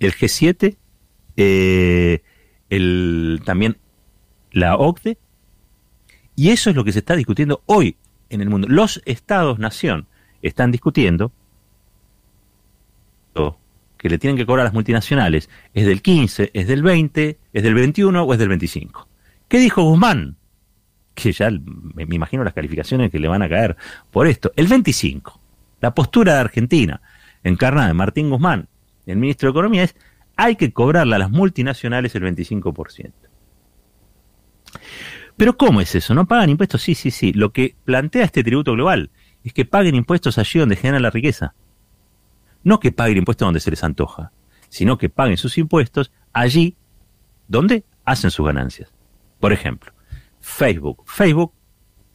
el 0.00 0.14
G7 0.14 0.78
eh, 1.36 2.22
el, 2.70 3.42
también 3.44 3.76
la 4.50 4.76
OCDE, 4.76 5.18
y 6.36 6.52
eso 6.52 6.70
es 6.70 6.76
lo 6.76 6.84
que 6.84 6.92
se 6.92 7.00
está 7.00 7.16
discutiendo 7.16 7.62
hoy 7.66 7.98
en 8.30 8.40
el 8.40 8.48
mundo. 8.48 8.66
Los 8.70 9.02
estados-nación 9.04 10.06
están 10.40 10.70
discutiendo 10.70 11.32
que 14.04 14.10
le 14.10 14.18
tienen 14.18 14.36
que 14.36 14.44
cobrar 14.44 14.60
a 14.60 14.64
las 14.64 14.74
multinacionales 14.74 15.48
es 15.72 15.86
del 15.86 16.02
15, 16.02 16.50
es 16.52 16.68
del 16.68 16.82
20, 16.82 17.38
es 17.54 17.62
del 17.62 17.72
21 17.72 18.22
o 18.22 18.32
es 18.34 18.38
del 18.38 18.50
25. 18.50 19.08
¿Qué 19.48 19.58
dijo 19.58 19.82
Guzmán? 19.82 20.36
Que 21.14 21.32
ya 21.32 21.48
me, 21.50 22.02
imagino 22.14 22.44
las 22.44 22.52
calificaciones 22.52 23.10
que 23.10 23.18
le 23.18 23.28
van 23.28 23.40
a 23.40 23.48
caer 23.48 23.78
por 24.10 24.26
esto. 24.26 24.52
El 24.56 24.66
25. 24.66 25.40
La 25.80 25.94
postura 25.94 26.34
de 26.34 26.40
Argentina, 26.40 27.00
encarnada 27.44 27.88
en 27.88 27.96
Martín 27.96 28.28
Guzmán, 28.28 28.68
el 29.06 29.16
ministro 29.16 29.46
de 29.46 29.52
Economía, 29.52 29.84
es 29.84 29.96
hay 30.36 30.56
que 30.56 30.70
cobrarle 30.70 31.14
a 31.14 31.20
las 31.20 31.30
multinacionales 31.30 32.14
el 32.14 32.24
25%. 32.24 33.10
Pero 35.38 35.56
¿cómo 35.56 35.80
es 35.80 35.94
eso? 35.94 36.12
¿No 36.12 36.26
pagan 36.26 36.50
impuestos? 36.50 36.82
Sí, 36.82 36.94
sí, 36.94 37.10
sí. 37.10 37.32
Lo 37.32 37.54
que 37.54 37.74
plantea 37.86 38.24
este 38.26 38.44
tributo 38.44 38.74
global 38.74 39.08
es 39.44 39.54
que 39.54 39.64
paguen 39.64 39.94
impuestos 39.94 40.36
allí 40.36 40.58
donde 40.58 40.76
generan 40.76 41.00
la 41.00 41.08
riqueza. 41.08 41.54
No 42.64 42.80
que 42.80 42.92
paguen 42.92 43.18
impuestos 43.18 43.46
donde 43.46 43.60
se 43.60 43.70
les 43.70 43.84
antoja, 43.84 44.32
sino 44.68 44.98
que 44.98 45.08
paguen 45.08 45.36
sus 45.36 45.56
impuestos 45.58 46.10
allí 46.32 46.76
donde 47.46 47.84
hacen 48.04 48.30
sus 48.30 48.46
ganancias. 48.46 48.92
Por 49.38 49.52
ejemplo, 49.52 49.92
Facebook. 50.40 51.04
Facebook 51.06 51.52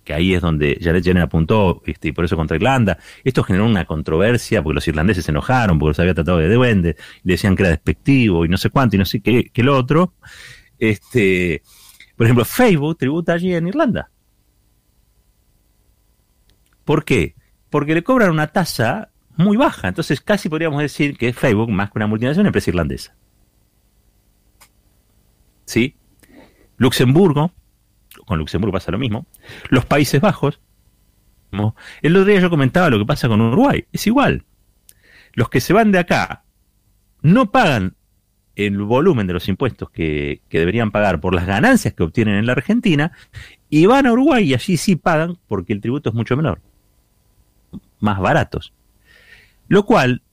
que 0.10 0.16
ahí 0.16 0.34
es 0.34 0.42
donde 0.42 0.80
Jared 0.82 1.04
Jenner 1.04 1.22
apuntó, 1.22 1.84
este, 1.86 2.08
y 2.08 2.12
por 2.14 2.26
eso 2.26 2.36
contra 2.36 2.58
Irlanda. 2.58 2.98
Esto 3.24 3.44
generó 3.44 3.68
una 3.68 3.86
controversia 3.86 4.64
porque 4.64 4.74
los 4.74 4.88
irlandeses 4.88 5.24
se 5.24 5.30
enojaron 5.30 5.78
porque 5.78 5.94
se 5.94 6.02
había 6.02 6.16
tratado 6.16 6.40
de 6.40 6.52
duende, 6.52 6.96
le 7.22 7.34
decían 7.34 7.56
que 7.56 7.62
era 7.62 7.70
despectivo 7.70 8.44
y 8.44 8.50
no 8.50 8.58
sé 8.58 8.72
cuánto 8.72 8.96
y 8.96 9.00
no 9.00 9.06
sé 9.06 9.22
qué, 9.22 9.52
qué 9.54 9.62
lo 9.62 9.78
otro. 9.78 10.16
Este, 10.80 11.62
por 12.16 12.26
ejemplo, 12.26 12.44
Facebook 12.44 12.98
tributa 12.98 13.34
allí 13.34 13.54
en 13.54 13.68
Irlanda. 13.68 14.10
¿Por 16.86 17.06
qué? 17.06 17.36
Porque 17.70 17.94
le 17.94 18.04
cobran 18.04 18.32
una 18.32 18.48
tasa 18.48 19.12
muy 19.40 19.58
baja. 19.58 19.88
Entonces 19.88 20.22
casi 20.22 20.50
podríamos 20.50 20.82
decir 20.82 21.18
que 21.18 21.34
Facebook, 21.34 21.72
más 21.72 21.90
que 21.90 21.98
una 21.98 22.08
multinacional, 22.08 22.46
es 22.46 22.50
empresa 22.50 22.70
irlandesa. 22.70 23.16
¿Sí? 25.66 25.96
Luxemburgo 26.78 27.52
con 28.26 28.38
Luxemburgo 28.38 28.74
pasa 28.74 28.92
lo 28.92 29.00
mismo. 29.00 29.26
Los 29.70 29.86
Países 29.86 30.22
Bajos, 30.22 30.60
el 32.02 32.16
otro 32.16 32.26
día 32.26 32.40
yo 32.40 32.50
comentaba 32.50 32.90
lo 32.90 33.00
que 33.00 33.06
pasa 33.06 33.28
con 33.28 33.42
Uruguay, 33.42 33.86
es 33.92 34.06
igual. 34.08 34.46
Los 35.34 35.50
que 35.50 35.62
se 35.62 35.74
van 35.74 35.92
de 35.92 36.00
acá 36.00 36.44
no 37.22 37.52
pagan 37.52 37.96
el 38.56 38.78
volumen 38.78 39.26
de 39.26 39.34
los 39.34 39.48
impuestos 39.48 39.90
que, 39.90 40.42
que, 40.50 40.60
deberían 40.60 40.92
pagar 40.92 41.22
por 41.22 41.34
las 41.34 41.46
ganancias 41.46 41.94
que 41.94 42.04
obtienen 42.04 42.36
en 42.36 42.46
la 42.46 42.52
Argentina 42.52 43.14
y 43.70 43.86
van 43.86 44.06
a 44.06 44.12
Uruguay 44.12 44.44
y 44.50 44.54
allí 44.54 44.76
sí 44.76 44.96
pagan 44.96 45.38
porque 45.48 45.74
el 45.74 45.82
tributo 45.82 46.10
es 46.10 46.16
mucho 46.16 46.36
menor, 46.36 46.62
más 48.00 48.20
baratos. 48.20 48.74
Lo 49.70 49.86
cual 49.86 50.24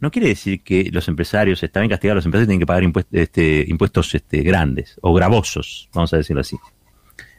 no 0.00 0.10
quiere 0.10 0.28
decir 0.28 0.62
que 0.64 0.90
los 0.92 1.06
empresarios, 1.06 1.62
está 1.62 1.78
bien 1.80 1.88
castigado, 1.88 2.16
los 2.16 2.26
empresarios 2.26 2.48
tienen 2.48 2.60
que 2.60 2.66
pagar 2.66 2.82
impuestos, 2.82 3.14
este, 3.14 3.64
impuestos 3.68 4.14
este, 4.16 4.42
grandes 4.42 4.98
o 5.00 5.14
gravosos, 5.14 5.88
vamos 5.94 6.12
a 6.12 6.16
decirlo 6.16 6.40
así. 6.40 6.58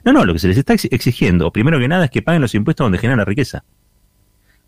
No, 0.06 0.14
no, 0.14 0.26
lo 0.26 0.32
que 0.34 0.40
se 0.40 0.48
les 0.48 0.58
está 0.58 0.74
exigiendo, 0.74 1.52
primero 1.52 1.78
que 1.78 1.90
nada, 1.90 2.06
es 2.06 2.12
que 2.12 2.22
paguen 2.22 2.42
los 2.42 2.56
impuestos 2.56 2.86
donde 2.86 2.98
generan 2.98 3.20
la 3.20 3.26
riqueza. 3.26 3.66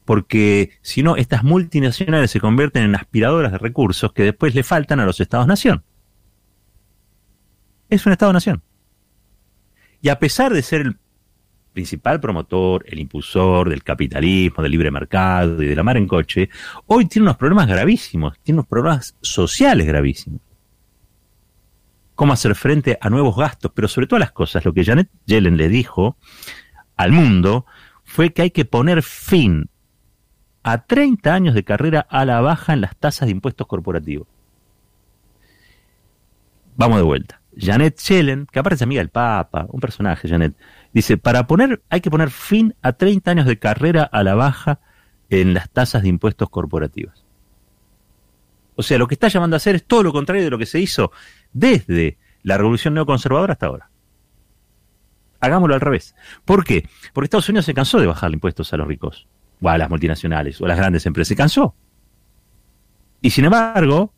Porque 0.03 0.71
si 0.81 1.03
no, 1.03 1.15
estas 1.15 1.45
multinacionales 1.45 2.31
se 2.31 2.41
convierten 2.41 2.83
en 2.83 2.95
aspiradoras 2.95 3.53
de 3.53 3.57
recursos 3.57 4.11
que 4.11 4.23
después 4.23 4.53
le 4.53 4.63
faltan 4.63 4.99
a 4.99 5.05
los 5.05 5.21
estados-nación. 5.21 5.83
Es 7.89 8.05
un 8.05 8.11
estado-nación. 8.11 8.61
Y 10.01 10.09
a 10.09 10.19
pesar 10.19 10.53
de 10.53 10.61
ser 10.61 10.81
el 10.81 10.97
principal 11.75 12.19
promotor, 12.19 12.83
el 12.87 12.97
impulsor 12.99 13.69
del 13.69 13.83
capitalismo, 13.83 14.63
del 14.63 14.71
libre 14.71 14.89
mercado 14.89 15.61
y 15.61 15.67
de 15.67 15.75
la 15.75 15.83
mar 15.83 15.97
en 15.97 16.07
coche, 16.07 16.49
hoy 16.87 17.05
tiene 17.05 17.25
unos 17.25 17.37
problemas 17.37 17.67
gravísimos, 17.67 18.39
tiene 18.39 18.59
unos 18.59 18.67
problemas 18.67 19.15
sociales 19.21 19.85
gravísimos. 19.85 20.41
cómo 22.15 22.31
hacer 22.31 22.55
frente 22.55 22.97
a 23.01 23.09
nuevos 23.09 23.35
gastos, 23.35 23.73
pero 23.75 23.89
sobre 23.89 24.07
todas 24.07 24.21
las 24.21 24.31
cosas, 24.31 24.63
lo 24.63 24.73
que 24.73 24.85
Janet 24.85 25.09
Yellen 25.25 25.57
le 25.57 25.67
dijo 25.67 26.15
al 26.95 27.11
mundo 27.11 27.65
fue 28.05 28.31
que 28.31 28.43
hay 28.43 28.51
que 28.51 28.63
poner 28.63 29.03
fin 29.03 29.69
a 30.63 30.85
30 30.85 31.33
años 31.33 31.53
de 31.53 31.65
carrera 31.65 32.07
a 32.09 32.23
la 32.23 32.39
baja 32.39 32.71
en 32.71 32.79
las 32.79 32.95
tasas 32.95 33.27
de 33.27 33.33
impuestos 33.33 33.67
corporativos. 33.67 34.27
Vamos 36.77 36.97
de 36.97 37.03
vuelta. 37.03 37.41
Janet 37.57 37.99
Yellen, 37.99 38.47
que 38.51 38.59
aparece 38.59 38.83
amiga 38.83 38.99
del 38.99 39.09
Papa, 39.09 39.65
un 39.69 39.79
personaje, 39.79 40.27
Janet, 40.27 40.55
dice, 40.95 41.17
para 41.17 41.45
poner, 41.45 41.83
hay 41.89 41.99
que 41.99 42.09
poner 42.09 42.31
fin 42.31 42.73
a 42.81 42.93
30 42.93 43.29
años 43.29 43.45
de 43.45 43.59
carrera 43.59 44.03
a 44.03 44.23
la 44.23 44.33
baja 44.33 44.79
en 45.29 45.53
las 45.53 45.69
tasas 45.69 46.03
de 46.03 46.09
impuestos 46.09 46.49
corporativos. 46.49 47.25
O 48.75 48.81
sea, 48.81 48.97
lo 48.97 49.05
que 49.07 49.15
está 49.15 49.27
llamando 49.27 49.55
a 49.55 49.57
hacer 49.57 49.75
es 49.75 49.85
todo 49.85 50.03
lo 50.03 50.13
contrario 50.13 50.43
de 50.43 50.49
lo 50.49 50.57
que 50.57 50.65
se 50.65 50.79
hizo 50.79 51.11
desde 51.51 52.17
la 52.43 52.57
revolución 52.57 52.93
neoconservadora 52.93 53.53
hasta 53.53 53.65
ahora. 53.65 53.89
Hagámoslo 55.41 55.75
al 55.75 55.81
revés. 55.81 56.15
¿Por 56.45 56.63
qué? 56.63 56.87
Porque 57.13 57.25
Estados 57.25 57.49
Unidos 57.49 57.65
se 57.65 57.73
cansó 57.73 57.99
de 57.99 58.07
bajar 58.07 58.31
impuestos 58.31 58.71
a 58.73 58.77
los 58.77 58.87
ricos, 58.87 59.27
o 59.61 59.69
a 59.69 59.77
las 59.77 59.89
multinacionales, 59.89 60.61
o 60.61 60.65
a 60.65 60.69
las 60.69 60.77
grandes 60.77 61.05
empresas. 61.05 61.27
Se 61.27 61.35
cansó. 61.35 61.75
Y 63.21 63.31
sin 63.31 63.45
embargo, 63.45 64.13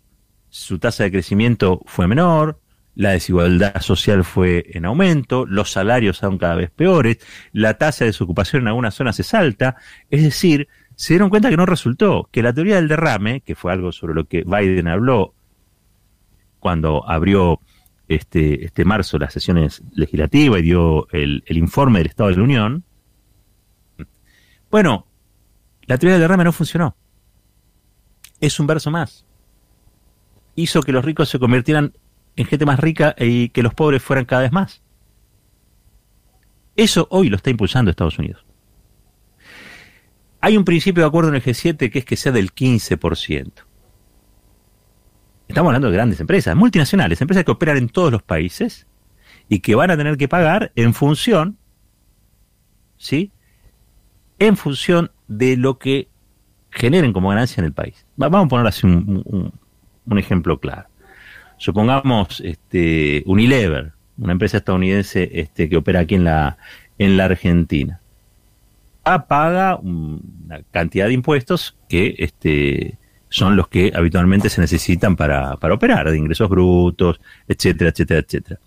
su 0.50 0.78
tasa 0.78 1.04
de 1.06 1.12
crecimiento 1.12 1.82
fue 1.86 2.08
menor, 2.08 2.60
la 2.98 3.12
desigualdad 3.12 3.80
social 3.82 4.24
fue 4.24 4.66
en 4.72 4.86
aumento, 4.86 5.46
los 5.46 5.72
salarios 5.72 6.18
son 6.18 6.40
cada 6.40 6.56
vez 6.56 6.72
peores, 6.72 7.20
la 7.54 7.76
tasa 7.76 8.06
de 8.06 8.10
desocupación 8.10 8.64
en 8.64 8.70
algunas 8.70 8.96
zonas 8.96 9.20
es 9.20 9.36
alta, 9.36 9.76
es 10.10 10.24
decir, 10.24 10.68
se 10.96 11.14
dieron 11.14 11.30
cuenta 11.30 11.52
que 11.52 11.58
no 11.58 11.68
resultó, 11.68 12.28
que 12.32 12.42
la 12.42 12.54
teoría 12.54 12.78
del 12.78 12.88
derrame, 12.88 13.42
que 13.42 13.54
fue 13.54 13.72
algo 13.72 13.92
sobre 13.92 14.16
lo 14.16 14.26
que 14.26 14.44
Biden 14.44 14.88
habló 14.88 15.36
cuando 16.58 17.08
abrió 17.08 17.60
este, 18.08 18.66
este 18.66 18.84
marzo 18.84 19.20
las 19.20 19.32
sesiones 19.32 19.84
legislativas 19.94 20.60
y 20.62 20.64
dio 20.64 21.08
el, 21.12 21.44
el 21.46 21.58
informe 21.58 22.00
del 22.00 22.08
Estado 22.08 22.32
de 22.32 22.38
la 22.38 22.44
Unión, 22.44 22.84
bueno, 24.72 25.06
la 25.86 26.00
teoría 26.00 26.14
del 26.14 26.22
derrame 26.22 26.46
no 26.46 26.52
funcionó. 26.52 26.98
Es 28.42 28.60
un 28.60 28.66
verso 28.66 28.90
más. 28.90 29.24
Hizo 30.56 30.82
que 30.82 30.92
los 30.92 31.06
ricos 31.06 31.30
se 31.30 31.38
convirtieran 31.38 31.94
en 32.38 32.46
gente 32.46 32.66
más 32.66 32.80
rica 32.80 33.16
y 33.18 33.50
que 33.50 33.64
los 33.64 33.74
pobres 33.74 34.02
fueran 34.02 34.26
cada 34.26 34.44
vez 34.44 34.52
más. 34.52 34.82
Eso 36.76 37.08
hoy 37.10 37.30
lo 37.30 37.36
está 37.36 37.50
impulsando 37.50 37.92
Estados 37.92 38.20
Unidos. 38.20 38.46
Hay 40.40 40.56
un 40.56 40.64
principio 40.64 41.04
de 41.04 41.08
acuerdo 41.08 41.30
en 41.30 41.36
el 41.36 41.44
G7 41.44 41.92
que 41.92 42.00
es 42.00 42.06
que 42.06 42.16
sea 42.16 42.32
del 42.32 42.54
15%. 42.54 43.52
Estamos 45.48 45.70
hablando 45.70 45.90
de 45.90 45.96
grandes 45.96 46.20
empresas, 46.20 46.56
multinacionales, 46.56 47.20
empresas 47.20 47.44
que 47.44 47.52
operan 47.52 47.78
en 47.78 47.90
todos 47.90 48.12
los 48.12 48.22
países 48.22 48.86
y 49.50 49.60
que 49.60 49.76
van 49.76 49.90
a 49.90 49.98
tener 49.98 50.18
que 50.18 50.28
pagar 50.28 50.72
en 50.76 50.94
función, 50.94 51.58
¿sí? 52.98 53.32
En 54.38 54.58
función 54.58 55.12
de 55.28 55.58
lo 55.58 55.80
que 55.80 56.10
generen 56.70 57.14
como 57.14 57.30
ganancia 57.30 57.62
en 57.62 57.66
el 57.66 57.74
país. 57.74 58.06
Vamos 58.18 58.46
a 58.46 58.48
poner 58.48 58.68
así 58.68 58.86
un, 58.86 59.52
un 60.06 60.18
ejemplo 60.20 60.60
claro. 60.60 60.88
Supongamos 61.58 62.40
este, 62.42 63.24
Unilever, 63.26 63.94
una 64.18 64.32
empresa 64.32 64.58
estadounidense 64.58 65.30
este, 65.34 65.70
que 65.70 65.78
opera 65.78 66.02
aquí 66.02 66.16
en 66.16 66.24
la, 66.24 66.58
en 66.98 67.18
la 67.18 67.26
Argentina. 67.26 68.00
paga 69.28 69.78
una 69.78 70.62
cantidad 70.72 71.08
de 71.08 71.14
impuestos 71.14 71.78
que 71.90 72.16
este, 72.20 72.98
son 73.30 73.56
los 73.56 73.68
que 73.68 73.92
habitualmente 73.96 74.50
se 74.50 74.62
necesitan 74.62 75.16
para, 75.16 75.58
para 75.58 75.74
operar, 75.74 76.10
de 76.10 76.18
ingresos 76.18 76.50
brutos, 76.50 77.20
etcétera, 77.48 77.90
etcétera, 77.90 78.20
etcétera. 78.20 78.60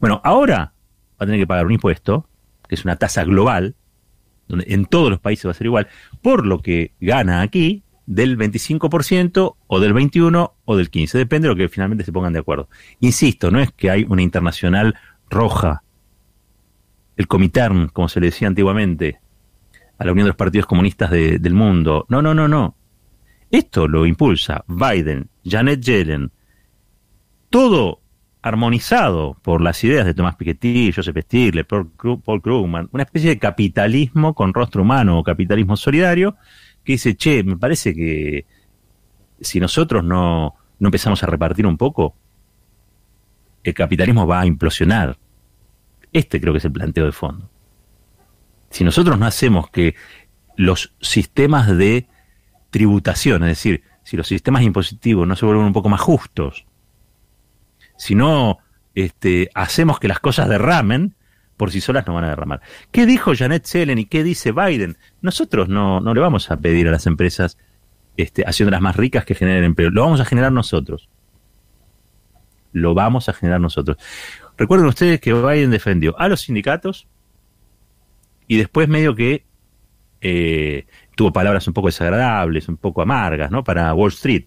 Bueno, 0.00 0.20
ahora 0.24 0.72
va 1.12 1.24
a 1.24 1.26
tener 1.26 1.40
que 1.40 1.46
pagar 1.46 1.66
un 1.66 1.72
impuesto, 1.72 2.28
que 2.68 2.74
es 2.74 2.84
una 2.84 2.96
tasa 2.96 3.24
global, 3.24 3.74
donde 4.48 4.66
en 4.68 4.86
todos 4.86 5.10
los 5.10 5.20
países 5.20 5.46
va 5.46 5.52
a 5.52 5.54
ser 5.54 5.66
igual, 5.66 5.88
por 6.22 6.46
lo 6.46 6.60
que 6.60 6.92
gana 7.00 7.40
aquí, 7.40 7.82
del 8.06 8.36
25% 8.38 9.56
o 9.66 9.80
del 9.80 9.94
21% 9.94 10.52
o 10.64 10.76
del 10.76 10.90
15%, 10.90 11.12
depende 11.12 11.48
de 11.48 11.54
lo 11.54 11.58
que 11.58 11.68
finalmente 11.68 12.04
se 12.04 12.12
pongan 12.12 12.32
de 12.32 12.40
acuerdo. 12.40 12.68
Insisto, 13.00 13.50
no 13.50 13.60
es 13.60 13.72
que 13.72 13.90
hay 13.90 14.04
una 14.08 14.22
internacional 14.22 14.94
roja, 15.30 15.82
el 17.16 17.26
Comintern, 17.26 17.88
como 17.88 18.08
se 18.08 18.20
le 18.20 18.26
decía 18.26 18.48
antiguamente, 18.48 19.20
a 19.98 20.04
la 20.04 20.12
Unión 20.12 20.24
de 20.26 20.30
los 20.30 20.36
Partidos 20.36 20.66
Comunistas 20.66 21.10
del 21.10 21.54
mundo. 21.54 22.06
No, 22.08 22.20
no, 22.20 22.34
no, 22.34 22.48
no. 22.48 22.76
Esto 23.50 23.86
lo 23.86 24.04
impulsa 24.04 24.64
Biden, 24.66 25.28
Janet 25.44 25.80
Yellen, 25.80 26.32
todo 27.50 28.00
armonizado 28.44 29.38
por 29.40 29.62
las 29.62 29.82
ideas 29.84 30.04
de 30.04 30.12
Tomás 30.12 30.36
Piketty, 30.36 30.92
Joseph 30.92 31.16
Stiglitz, 31.22 31.66
Paul 31.66 32.42
Krugman, 32.42 32.90
una 32.92 33.04
especie 33.04 33.30
de 33.30 33.38
capitalismo 33.38 34.34
con 34.34 34.52
rostro 34.52 34.82
humano 34.82 35.18
o 35.18 35.24
capitalismo 35.24 35.78
solidario, 35.78 36.36
que 36.84 36.92
dice, 36.92 37.16
che, 37.16 37.42
me 37.42 37.56
parece 37.56 37.94
que 37.94 38.44
si 39.40 39.58
nosotros 39.60 40.04
no, 40.04 40.56
no 40.78 40.88
empezamos 40.88 41.22
a 41.22 41.26
repartir 41.26 41.66
un 41.66 41.78
poco, 41.78 42.16
el 43.62 43.72
capitalismo 43.72 44.26
va 44.26 44.42
a 44.42 44.46
implosionar. 44.46 45.16
Este 46.12 46.38
creo 46.38 46.52
que 46.52 46.58
es 46.58 46.66
el 46.66 46.72
planteo 46.72 47.06
de 47.06 47.12
fondo. 47.12 47.48
Si 48.68 48.84
nosotros 48.84 49.18
no 49.18 49.24
hacemos 49.24 49.70
que 49.70 49.94
los 50.58 50.94
sistemas 51.00 51.74
de 51.74 52.08
tributación, 52.68 53.42
es 53.44 53.48
decir, 53.48 53.84
si 54.02 54.18
los 54.18 54.26
sistemas 54.26 54.64
impositivos 54.64 55.26
no 55.26 55.34
se 55.34 55.46
vuelven 55.46 55.64
un 55.64 55.72
poco 55.72 55.88
más 55.88 56.02
justos, 56.02 56.66
si 57.96 58.14
no 58.14 58.58
este, 58.94 59.50
hacemos 59.54 59.98
que 59.98 60.08
las 60.08 60.20
cosas 60.20 60.48
derramen, 60.48 61.14
por 61.56 61.70
sí 61.70 61.80
solas 61.80 62.06
no 62.06 62.14
van 62.14 62.24
a 62.24 62.30
derramar. 62.30 62.60
¿Qué 62.90 63.06
dijo 63.06 63.32
Janet 63.34 63.64
Yellen 63.64 63.98
y 63.98 64.06
qué 64.06 64.24
dice 64.24 64.52
Biden? 64.52 64.96
Nosotros 65.22 65.68
no, 65.68 66.00
no 66.00 66.14
le 66.14 66.20
vamos 66.20 66.50
a 66.50 66.56
pedir 66.56 66.88
a 66.88 66.90
las 66.90 67.06
empresas 67.06 67.58
este, 68.16 68.42
haciéndolas 68.44 68.80
más 68.80 68.96
ricas 68.96 69.24
que 69.24 69.34
generen 69.34 69.64
empleo. 69.64 69.90
Lo 69.90 70.02
vamos 70.02 70.20
a 70.20 70.24
generar 70.24 70.52
nosotros. 70.52 71.08
Lo 72.72 72.94
vamos 72.94 73.28
a 73.28 73.32
generar 73.32 73.60
nosotros. 73.60 73.96
Recuerden 74.56 74.86
ustedes 74.86 75.20
que 75.20 75.32
Biden 75.32 75.70
defendió 75.70 76.18
a 76.18 76.28
los 76.28 76.42
sindicatos 76.42 77.06
y 78.46 78.56
después 78.56 78.88
medio 78.88 79.14
que 79.14 79.44
eh, 80.20 80.86
tuvo 81.16 81.32
palabras 81.32 81.66
un 81.68 81.74
poco 81.74 81.88
desagradables, 81.88 82.68
un 82.68 82.76
poco 82.76 83.02
amargas, 83.02 83.50
¿no? 83.50 83.62
Para 83.62 83.92
Wall 83.94 84.10
Street, 84.10 84.46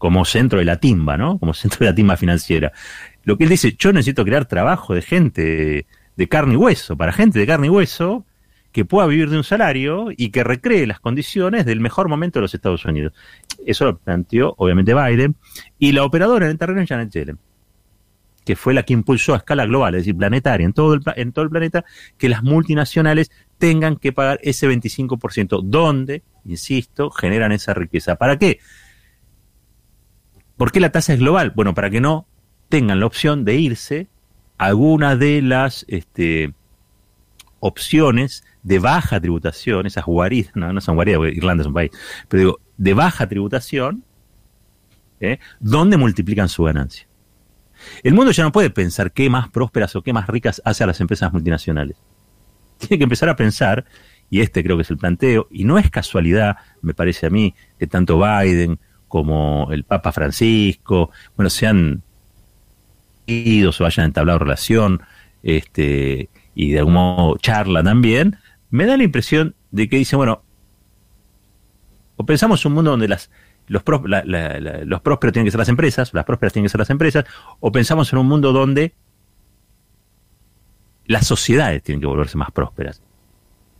como 0.00 0.24
centro 0.24 0.58
de 0.58 0.64
la 0.64 0.78
timba, 0.78 1.18
¿no? 1.18 1.38
Como 1.38 1.52
centro 1.52 1.80
de 1.80 1.90
la 1.90 1.94
timba 1.94 2.16
financiera. 2.16 2.72
Lo 3.22 3.36
que 3.36 3.44
él 3.44 3.50
dice, 3.50 3.76
yo 3.78 3.92
necesito 3.92 4.24
crear 4.24 4.46
trabajo 4.46 4.94
de 4.94 5.02
gente 5.02 5.86
de 6.16 6.28
carne 6.28 6.54
y 6.54 6.56
hueso, 6.56 6.96
para 6.96 7.12
gente 7.12 7.38
de 7.38 7.46
carne 7.46 7.66
y 7.66 7.70
hueso 7.70 8.24
que 8.72 8.86
pueda 8.86 9.06
vivir 9.06 9.28
de 9.28 9.36
un 9.36 9.44
salario 9.44 10.06
y 10.16 10.30
que 10.30 10.42
recree 10.42 10.86
las 10.86 11.00
condiciones 11.00 11.66
del 11.66 11.80
mejor 11.80 12.08
momento 12.08 12.38
de 12.38 12.42
los 12.42 12.54
Estados 12.54 12.82
Unidos. 12.86 13.12
Eso 13.66 13.84
lo 13.84 13.98
planteó, 13.98 14.54
obviamente, 14.56 14.94
Biden. 14.94 15.36
Y 15.78 15.92
la 15.92 16.02
operadora 16.02 16.46
en 16.46 16.52
el 16.52 16.58
terreno 16.58 16.80
es 16.80 16.88
Janet 16.88 17.10
Yellen, 17.12 17.38
que 18.46 18.56
fue 18.56 18.72
la 18.72 18.84
que 18.84 18.94
impulsó 18.94 19.34
a 19.34 19.36
escala 19.36 19.66
global, 19.66 19.96
es 19.96 20.00
decir, 20.00 20.16
planetaria, 20.16 20.64
en 20.64 20.72
todo 20.72 20.94
el, 20.94 21.02
en 21.16 21.32
todo 21.32 21.44
el 21.44 21.50
planeta, 21.50 21.84
que 22.16 22.30
las 22.30 22.42
multinacionales 22.42 23.30
tengan 23.58 23.96
que 23.96 24.14
pagar 24.14 24.40
ese 24.42 24.66
25%, 24.66 25.60
donde, 25.62 26.22
insisto, 26.46 27.10
generan 27.10 27.52
esa 27.52 27.74
riqueza. 27.74 28.16
¿Para 28.16 28.38
qué? 28.38 28.60
¿Por 30.60 30.72
qué 30.72 30.80
la 30.80 30.92
tasa 30.92 31.14
es 31.14 31.20
global? 31.20 31.52
Bueno, 31.56 31.72
para 31.72 31.88
que 31.88 32.02
no 32.02 32.26
tengan 32.68 33.00
la 33.00 33.06
opción 33.06 33.46
de 33.46 33.54
irse 33.54 34.08
alguna 34.58 35.16
de 35.16 35.40
las 35.40 35.86
este, 35.88 36.52
opciones 37.60 38.44
de 38.62 38.78
baja 38.78 39.18
tributación, 39.18 39.86
esas 39.86 40.04
guaridas, 40.04 40.54
no, 40.54 40.70
no 40.70 40.82
son 40.82 40.96
guaridas, 40.96 41.16
porque 41.16 41.32
Irlanda 41.34 41.62
es 41.62 41.66
un 41.66 41.72
país, 41.72 41.90
pero 42.28 42.40
digo, 42.42 42.60
de 42.76 42.92
baja 42.92 43.26
tributación, 43.26 44.04
¿eh? 45.20 45.38
donde 45.60 45.96
multiplican 45.96 46.50
su 46.50 46.64
ganancia. 46.64 47.08
El 48.02 48.12
mundo 48.12 48.30
ya 48.30 48.42
no 48.42 48.52
puede 48.52 48.68
pensar 48.68 49.12
qué 49.12 49.30
más 49.30 49.48
prósperas 49.48 49.96
o 49.96 50.02
qué 50.02 50.12
más 50.12 50.26
ricas 50.26 50.60
hace 50.66 50.84
a 50.84 50.86
las 50.86 51.00
empresas 51.00 51.32
multinacionales. 51.32 51.96
Tiene 52.76 52.98
que 52.98 53.04
empezar 53.04 53.30
a 53.30 53.36
pensar, 53.36 53.86
y 54.28 54.42
este 54.42 54.62
creo 54.62 54.76
que 54.76 54.82
es 54.82 54.90
el 54.90 54.98
planteo, 54.98 55.48
y 55.50 55.64
no 55.64 55.78
es 55.78 55.90
casualidad, 55.90 56.58
me 56.82 56.92
parece 56.92 57.28
a 57.28 57.30
mí, 57.30 57.54
que 57.78 57.86
tanto 57.86 58.18
Biden 58.18 58.78
como 59.10 59.68
el 59.72 59.82
Papa 59.82 60.12
Francisco, 60.12 61.10
bueno, 61.36 61.50
sean 61.50 62.02
o 63.28 63.82
vayan 63.82 64.06
entablado 64.06 64.38
relación, 64.38 65.02
este, 65.42 66.30
y 66.54 66.72
de 66.72 66.78
algún 66.78 66.94
modo 66.94 67.36
charla 67.38 67.82
también, 67.82 68.38
me 68.70 68.86
da 68.86 68.96
la 68.96 69.04
impresión 69.04 69.54
de 69.70 69.88
que 69.88 69.96
dicen, 69.96 70.18
bueno, 70.18 70.42
o 72.16 72.24
pensamos 72.24 72.64
un 72.64 72.72
mundo 72.72 72.92
donde 72.92 73.08
las, 73.08 73.30
los, 73.66 73.82
los 73.84 75.00
prósperos 75.00 75.32
tienen 75.32 75.46
que 75.46 75.50
ser 75.50 75.58
las 75.58 75.68
empresas, 75.68 76.12
las 76.14 76.24
prósperas 76.24 76.52
tienen 76.52 76.66
que 76.66 76.70
ser 76.70 76.78
las 76.78 76.90
empresas, 76.90 77.24
o 77.60 77.72
pensamos 77.72 78.12
en 78.12 78.18
un 78.20 78.26
mundo 78.26 78.52
donde 78.52 78.94
las 81.06 81.26
sociedades 81.26 81.82
tienen 81.82 82.00
que 82.00 82.06
volverse 82.06 82.38
más 82.38 82.52
prósperas, 82.52 83.02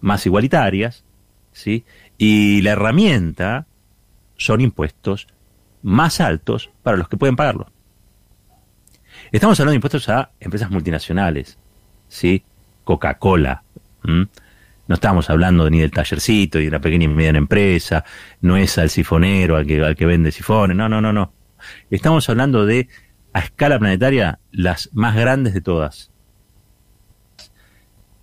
más 0.00 0.26
igualitarias, 0.26 1.04
¿sí? 1.52 1.84
Y 2.18 2.62
la 2.62 2.72
herramienta 2.72 3.66
son 4.40 4.62
impuestos 4.62 5.28
más 5.82 6.20
altos 6.20 6.70
para 6.82 6.96
los 6.96 7.08
que 7.08 7.18
pueden 7.18 7.36
pagarlo. 7.36 7.70
Estamos 9.30 9.60
hablando 9.60 9.72
de 9.72 9.76
impuestos 9.76 10.08
a 10.08 10.30
empresas 10.40 10.70
multinacionales, 10.70 11.58
¿sí? 12.08 12.42
Coca-Cola. 12.84 13.62
No 14.02 14.94
estamos 14.94 15.28
hablando 15.28 15.68
ni 15.68 15.80
del 15.80 15.90
tallercito 15.90 16.58
y 16.58 16.62
de 16.62 16.68
una 16.68 16.80
pequeña 16.80 17.04
y 17.04 17.08
mediana 17.08 17.38
empresa, 17.38 18.02
no 18.40 18.56
es 18.56 18.78
al 18.78 18.88
sifonero, 18.88 19.56
al 19.56 19.66
que, 19.66 19.84
al 19.84 19.94
que 19.94 20.06
vende 20.06 20.32
sifones, 20.32 20.74
no, 20.74 20.88
no, 20.88 21.02
no, 21.02 21.12
no. 21.12 21.34
Estamos 21.90 22.28
hablando 22.30 22.64
de, 22.64 22.88
a 23.34 23.40
escala 23.40 23.78
planetaria, 23.78 24.38
las 24.52 24.88
más 24.94 25.14
grandes 25.14 25.52
de 25.52 25.60
todas, 25.60 26.10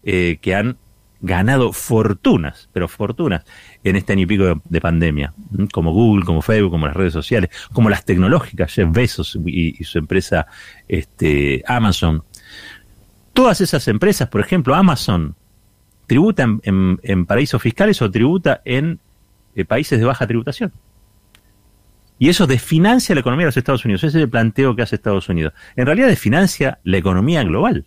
eh, 0.03 0.39
que 0.41 0.55
han 0.55 0.77
ganado 1.21 1.73
fortunas, 1.73 2.69
pero 2.73 2.87
fortunas, 2.87 3.43
en 3.83 3.95
este 3.95 4.13
año 4.13 4.23
y 4.23 4.25
pico 4.25 4.61
de, 4.63 4.81
pandemia, 4.81 5.33
como 5.71 5.91
Google, 5.91 6.25
como 6.25 6.41
Facebook, 6.41 6.71
como 6.71 6.87
las 6.87 6.95
redes 6.95 7.13
sociales, 7.13 7.49
como 7.73 7.89
las 7.89 8.05
tecnológicas, 8.05 8.73
Jeff 8.73 8.91
Bezos 8.91 9.37
y, 9.45 9.83
su 9.83 9.97
empresa 9.97 10.47
este, 10.87 11.63
Amazon. 11.67 12.23
Todas 13.33 13.61
esas 13.61 13.87
empresas, 13.87 14.29
por 14.29 14.41
ejemplo, 14.41 14.75
Amazon, 14.75 15.35
tributa 16.07 16.47
en, 16.63 17.25
paraísos 17.25 17.61
fiscales 17.61 18.01
o 18.01 18.09
tributa 18.09 18.61
en 18.65 18.99
eh, 19.55 19.65
países 19.65 19.99
de 19.99 20.05
baja 20.05 20.27
tributación. 20.27 20.71
Y 22.19 22.29
eso 22.29 22.47
desfinancia 22.47 23.13
la 23.13 23.21
economía 23.21 23.43
de 23.43 23.49
los 23.49 23.57
Estados 23.57 23.85
Unidos. 23.85 24.03
Ese 24.03 24.17
es 24.17 24.23
el 24.23 24.29
planteo 24.29 24.75
que 24.75 24.81
hace 24.81 24.95
Estados 24.95 25.29
Unidos. 25.29 25.53
En 25.75 25.85
realidad 25.85 26.07
desfinancia 26.07 26.79
la 26.83 26.97
economía 26.97 27.43
global. 27.43 27.85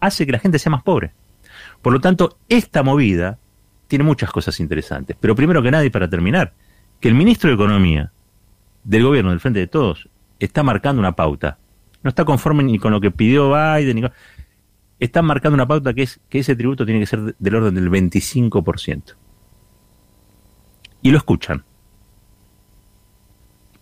Hace 0.00 0.24
que 0.24 0.32
la 0.32 0.38
gente 0.38 0.58
sea 0.58 0.70
más 0.70 0.82
pobre. 0.82 1.12
Por 1.82 1.92
lo 1.92 2.00
tanto, 2.00 2.38
esta 2.48 2.82
movida 2.82 3.38
tiene 3.88 4.04
muchas 4.04 4.30
cosas 4.30 4.58
interesantes. 4.60 5.16
Pero 5.20 5.34
primero 5.34 5.62
que 5.62 5.70
nada, 5.70 5.84
y 5.84 5.90
para 5.90 6.08
terminar, 6.08 6.54
que 7.00 7.08
el 7.08 7.14
ministro 7.14 7.48
de 7.48 7.54
Economía 7.54 8.12
del 8.84 9.04
gobierno 9.04 9.30
del 9.30 9.40
Frente 9.40 9.60
de 9.60 9.66
Todos 9.66 10.08
está 10.38 10.62
marcando 10.62 11.00
una 11.00 11.12
pauta. 11.12 11.58
No 12.02 12.08
está 12.08 12.24
conforme 12.24 12.62
ni 12.62 12.78
con 12.78 12.92
lo 12.92 13.00
que 13.00 13.10
pidió 13.10 13.50
Biden, 13.50 13.96
ni 13.96 14.02
con 14.02 14.12
están 14.98 15.24
marcando 15.24 15.54
una 15.54 15.66
pauta 15.66 15.92
que 15.94 16.02
es 16.02 16.20
que 16.28 16.38
ese 16.38 16.54
tributo 16.54 16.86
tiene 16.86 17.00
que 17.00 17.06
ser 17.06 17.34
del 17.36 17.54
orden 17.56 17.74
del 17.74 17.90
25%. 17.90 19.16
Y 21.02 21.10
lo 21.10 21.18
escuchan. 21.18 21.64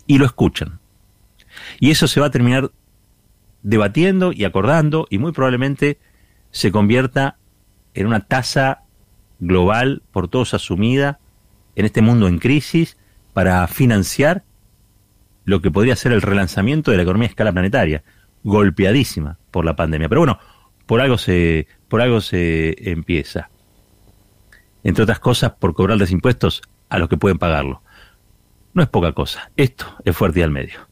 Y 0.07 0.17
lo 0.17 0.25
escuchan. 0.25 0.81
Y 1.79 1.91
eso 1.91 2.09
se 2.09 2.21
va 2.21 2.27
a 2.27 2.31
terminar 2.31 2.71
debatiendo 3.63 4.33
y 4.33 4.45
acordando 4.45 5.07
y 5.11 5.19
muy 5.19 5.33
probablemente 5.33 5.99
se 6.53 6.73
convierta 6.73 7.37
en 7.95 8.07
una 8.07 8.21
tasa 8.21 8.83
global 9.39 10.03
por 10.13 10.29
todos 10.29 10.55
asumida 10.55 11.19
en 11.77 11.87
este 11.87 12.03
mundo 12.03 12.29
en 12.29 12.39
crisis 12.39 12.97
para 13.33 13.67
financiar 13.67 14.45
lo 15.45 15.61
que 15.63 15.71
podría 15.71 15.97
ser 15.97 16.13
el 16.13 16.23
relanzamiento 16.23 16.91
de 16.91 16.99
la 16.99 17.03
economía 17.03 17.29
a 17.29 17.31
escala 17.31 17.53
planetaria, 17.53 18.03
golpeadísima 18.45 19.39
por 19.51 19.65
la 19.65 19.77
pandemia. 19.77 20.09
Pero 20.09 20.21
bueno, 20.21 20.39
por 20.87 21.01
algo 21.01 21.19
se, 21.19 21.67
por 21.89 22.01
algo 22.01 22.21
se 22.21 22.91
empieza. 22.91 23.51
Entre 24.83 25.03
otras 25.03 25.21
cosas, 25.21 25.53
por 25.53 25.75
cobrarles 25.75 26.11
impuestos 26.11 26.63
a 26.89 26.99
los 26.99 27.09
que 27.09 27.17
pueden 27.17 27.39
pagarlo. 27.39 27.83
No 28.75 28.83
es 28.83 28.89
poca 28.89 29.13
cosa. 29.13 29.51
Esto 29.57 29.87
es 30.05 30.17
fuerte 30.17 30.41
y 30.41 30.43
al 30.43 30.51
medio. 30.51 30.90